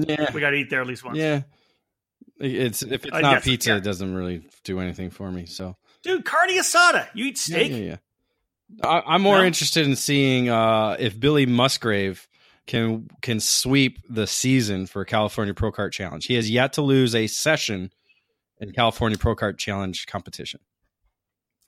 [0.09, 1.19] Yeah, We got to eat there at least once.
[1.19, 1.43] yeah.
[2.39, 3.77] It's if it's I not pizza, yeah.
[3.77, 5.47] it doesn't really do anything for me.
[5.47, 7.07] So Dude, carne asada.
[7.15, 7.71] You eat Yeah, steak?
[7.73, 7.97] Yeah, yeah.
[8.83, 9.45] I, I'm more No?
[9.45, 12.27] interested in seeing uh, if Billy Musgrave
[12.67, 16.25] can can sweep the season for California Pro Kart Challenge.
[16.25, 17.93] He has yet to lose a session
[18.59, 20.61] in California Pro Kart Challenge competition.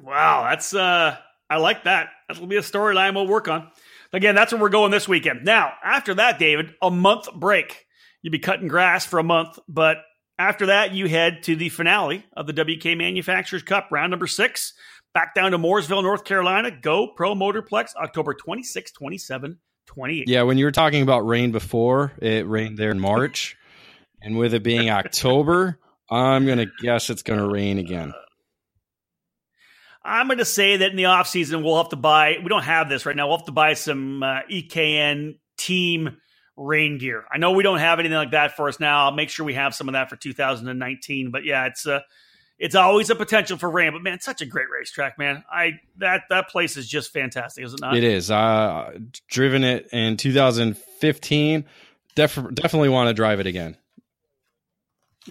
[0.00, 1.16] Wow, that's uh
[1.50, 2.08] I like that.
[2.28, 3.70] That'll be a storyline we'll work on.
[4.12, 5.44] Again, that's where we're going this weekend.
[5.44, 7.83] Now, after that, David, a month break.
[8.24, 9.98] You'd be cutting grass for a month, but
[10.38, 14.72] after that, you head to the finale of the WK Manufacturers Cup, round number six,
[15.12, 16.70] back down to Mooresville, North Carolina.
[16.70, 20.26] GoPro Motorplex, October 26, 27, 28.
[20.26, 23.58] Yeah, when you were talking about rain before, it rained there in March,
[24.22, 25.78] and with it being October,
[26.10, 28.14] I'm gonna guess it's gonna rain again.
[30.02, 32.36] I'm going to say that in the off season we'll have to buy.
[32.42, 33.28] We don't have this right now.
[33.28, 36.18] We'll have to buy some uh, EKN team
[36.56, 37.24] rain gear.
[37.32, 39.04] I know we don't have anything like that for us now.
[39.04, 41.30] I'll make sure we have some of that for 2019.
[41.30, 42.00] But yeah, it's uh,
[42.58, 43.92] it's always a potential for rain.
[43.92, 45.44] But man, such a great racetrack, man.
[45.50, 47.96] I that that place is just fantastic, is it not?
[47.96, 48.30] It is.
[48.30, 48.98] Uh,
[49.28, 51.64] driven it in 2015.
[52.14, 53.76] Def- definitely want to drive it again.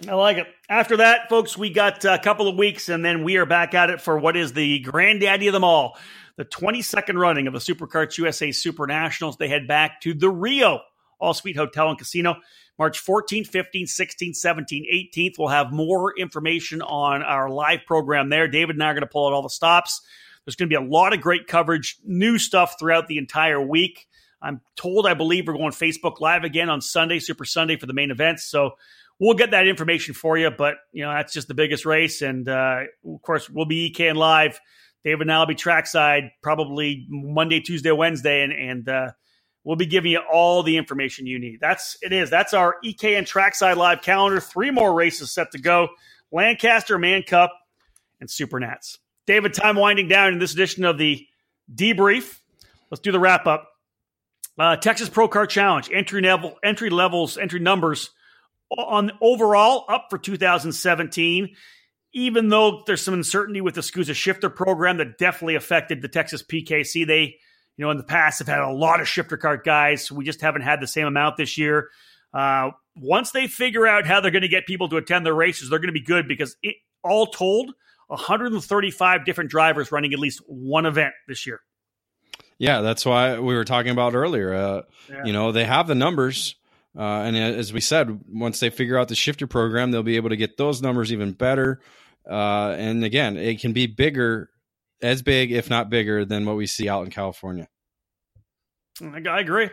[0.08, 0.46] I like it.
[0.68, 3.90] After that, folks, we got a couple of weeks, and then we are back at
[3.90, 5.96] it for what is the granddaddy of them all,
[6.36, 9.36] the 22nd running of the SuperKarts USA Super Nationals.
[9.36, 10.80] They head back to the Rio
[11.18, 12.36] All Suite Hotel and Casino.
[12.78, 15.34] March 14th, 15th, 16th, 17th, 18th.
[15.38, 18.48] We'll have more information on our live program there.
[18.48, 20.00] David and I are going to pull out all the stops.
[20.44, 24.06] There's going to be a lot of great coverage, new stuff throughout the entire week.
[24.42, 27.94] I'm told, I believe, we're going Facebook Live again on Sunday, Super Sunday, for the
[27.94, 28.44] main events.
[28.44, 28.72] So
[29.18, 30.50] we'll get that information for you.
[30.50, 32.20] But, you know, that's just the biggest race.
[32.20, 34.60] And, uh, of course, we'll be EKN Live.
[35.02, 38.42] David and I will be trackside probably Monday, Tuesday, Wednesday.
[38.42, 39.10] And, and, uh,
[39.64, 41.58] We'll be giving you all the information you need.
[41.60, 42.28] That's it is.
[42.28, 44.38] That's our EKN Trackside Live calendar.
[44.38, 45.88] Three more races set to go:
[46.30, 47.52] Lancaster, Man Cup,
[48.20, 48.98] and Super Nats.
[49.26, 51.26] David, time winding down in this edition of the
[51.74, 52.40] debrief.
[52.90, 53.70] Let's do the wrap up.
[54.58, 58.10] Uh, Texas Pro Kart Challenge entry level, entry levels, entry numbers
[58.70, 61.56] on overall up for 2017.
[62.12, 66.44] Even though there's some uncertainty with the SKUSA shifter program that definitely affected the Texas
[66.44, 67.38] PKC, they
[67.76, 70.10] you know, in the past have had a lot of shifter cart guys.
[70.10, 71.90] We just haven't had the same amount this year.
[72.32, 75.70] Uh, once they figure out how they're going to get people to attend their races,
[75.70, 77.70] they're going to be good because it, all told,
[78.08, 81.60] 135 different drivers running at least one event this year.
[82.58, 84.54] Yeah, that's why we were talking about earlier.
[84.54, 85.24] Uh, yeah.
[85.24, 86.56] You know, they have the numbers.
[86.96, 90.30] Uh, and as we said, once they figure out the shifter program, they'll be able
[90.30, 91.80] to get those numbers even better.
[92.28, 94.50] Uh, and again, it can be bigger
[95.04, 97.68] as big, if not bigger, than what we see out in California.
[99.02, 99.70] I agree.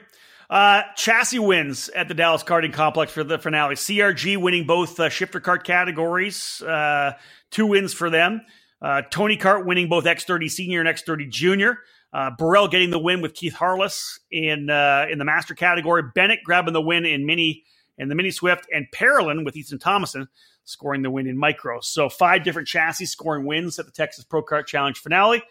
[0.49, 3.75] Uh, chassis wins at the Dallas Karting Complex for the finale.
[3.75, 7.13] CRG winning both uh, shifter cart categories, uh,
[7.51, 8.41] two wins for them.
[8.81, 11.79] Uh, Tony Kart winning both X30 Senior and X30 Junior.
[12.11, 16.03] Uh, Birel getting the win with Keith Harless in uh, in the master category.
[16.13, 17.63] Bennett grabbing the win in mini
[17.97, 20.27] in the mini Swift, and Parolin with Ethan Thomason
[20.71, 21.79] scoring the win in micro.
[21.81, 25.43] So five different chassis scoring wins at the Texas Pro Kart Challenge finale.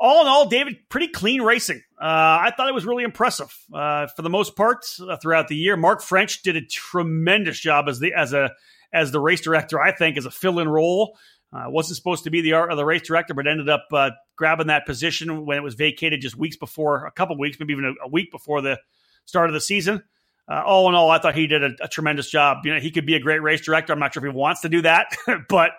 [0.00, 1.82] All in all, David, pretty clean racing.
[2.00, 2.04] Uh,
[2.46, 5.76] I thought it was really impressive uh, for the most part uh, throughout the year.
[5.76, 8.52] Mark French did a tremendous job as the as a
[8.92, 9.80] as the race director.
[9.80, 11.16] I think as a fill in role.
[11.50, 14.84] Uh, wasn't supposed to be the the race director, but ended up uh, grabbing that
[14.84, 18.08] position when it was vacated just weeks before, a couple weeks, maybe even a, a
[18.08, 18.78] week before the
[19.24, 20.02] start of the season
[20.50, 22.64] uh, all in all, I thought he did a, a, tremendous job.
[22.64, 23.92] You know, he could be a great race director.
[23.92, 25.08] I'm not sure if he wants to do that,
[25.48, 25.72] but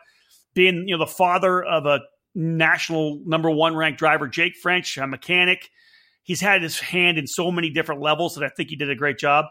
[0.54, 2.02] being you know the father of a
[2.36, 5.70] national number one ranked driver, Jake French, a mechanic,
[6.24, 8.96] he's had his hand in so many different levels that I think he did a
[8.96, 9.46] great job.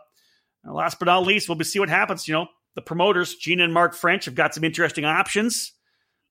[0.63, 2.29] And last but not least, we'll see what happens.
[2.29, 5.73] You know, the promoters, Gina and Mark French, have got some interesting options.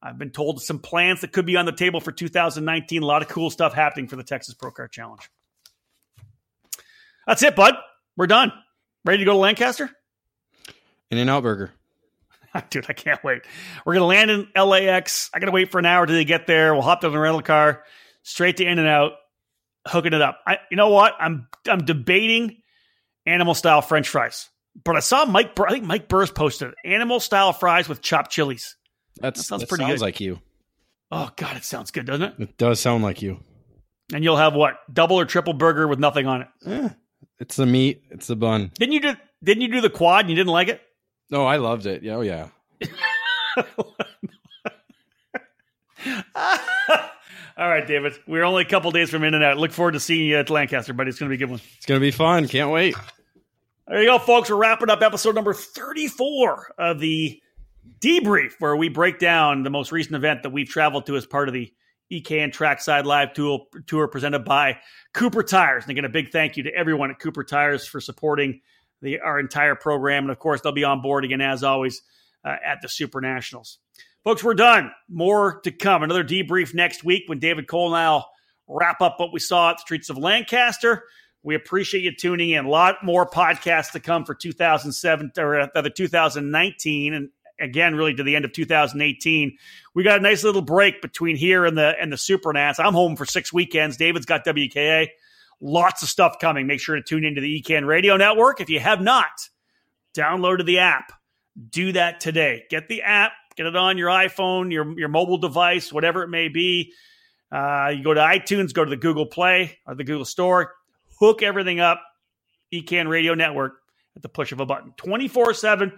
[0.01, 3.01] I've been told some plans that could be on the table for 2019.
[3.01, 5.29] A lot of cool stuff happening for the Texas Pro Kart Challenge.
[7.25, 7.73] That's it, bud.
[8.15, 8.53] We're done.
[9.07, 9.89] Ready to go to Lancaster?
[11.09, 11.71] In and out burger.
[12.69, 13.43] Dude, I can't wait.
[13.85, 15.29] We're going to land in LAX.
[15.33, 16.73] I got to wait for an hour till they get there.
[16.73, 17.83] We'll hop in the rental car,
[18.23, 19.13] straight to In and Out,
[19.87, 20.39] hooking it up.
[20.45, 21.13] I, you know what?
[21.19, 22.57] I'm I'm debating
[23.25, 24.49] animal style French fries,
[24.83, 25.57] but I saw Mike.
[25.57, 28.75] I think Mike Burrs posted animal style fries with chopped chilies.
[29.21, 30.01] That's, that sounds that pretty sounds good.
[30.01, 30.39] like you.
[31.11, 32.33] Oh God, it sounds good, doesn't it?
[32.39, 33.39] It does sound like you.
[34.13, 36.47] And you'll have what double or triple burger with nothing on it.
[36.65, 36.89] Eh,
[37.39, 38.03] it's the meat.
[38.09, 38.71] It's the bun.
[38.79, 39.15] Didn't you do?
[39.43, 40.21] Didn't you do the quad?
[40.21, 40.81] and You didn't like it?
[41.29, 42.03] No, I loved it.
[42.03, 42.47] Yeah, Oh yeah.
[47.57, 48.13] All right, David.
[48.27, 49.57] We're only a couple days from in and out.
[49.57, 51.09] Look forward to seeing you at Lancaster, buddy.
[51.09, 51.59] It's going to be a good one.
[51.77, 52.47] It's going to be fun.
[52.47, 52.95] Can't wait.
[53.88, 54.49] There you go, folks.
[54.49, 57.41] We're wrapping up episode number 34 of the
[57.99, 61.47] debrief, where we break down the most recent event that we've traveled to as part
[61.47, 61.73] of the
[62.11, 64.77] EKN Trackside Live tour, presented by
[65.13, 65.83] Cooper Tires.
[65.83, 68.61] And again, a big thank you to everyone at Cooper Tires for supporting
[69.01, 70.23] the, our entire program.
[70.23, 72.01] And of course, they'll be on board again, as always,
[72.45, 73.79] uh, at the Super Nationals.
[74.23, 74.91] Folks, we're done.
[75.09, 76.03] More to come.
[76.03, 78.29] Another debrief next week when David Cole and I'll
[78.67, 81.03] wrap up what we saw at the streets of Lancaster.
[81.43, 82.65] We appreciate you tuning in.
[82.65, 87.29] A lot more podcasts to come for 2007 or uh, the 2019 and
[87.59, 89.57] again really to the end of 2018.
[89.93, 92.79] We got a nice little break between here and the and the Super Nats.
[92.79, 93.97] I'm home for six weekends.
[93.97, 95.09] David's got WKA.
[95.59, 96.67] Lots of stuff coming.
[96.67, 98.61] Make sure to tune into the EKN Radio Network.
[98.61, 99.49] If you have not
[100.15, 101.11] downloaded the app,
[101.69, 102.65] do that today.
[102.69, 106.47] Get the app, get it on your iPhone, your your mobile device, whatever it may
[106.47, 106.93] be.
[107.51, 110.73] Uh, you go to iTunes, go to the Google Play or the Google Store,
[111.19, 112.01] hook everything up.
[112.73, 113.79] EKN Radio Network
[114.15, 114.93] at the push of a button.
[114.97, 115.89] 24 7,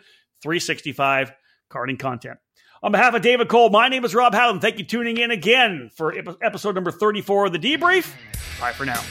[0.42, 1.32] 365
[1.70, 2.38] karting content.
[2.82, 4.62] On behalf of David Cole, my name is Rob Howden.
[4.62, 8.14] Thank you tuning in again for episode number 34 of The Debrief.
[8.60, 9.02] Bye for now.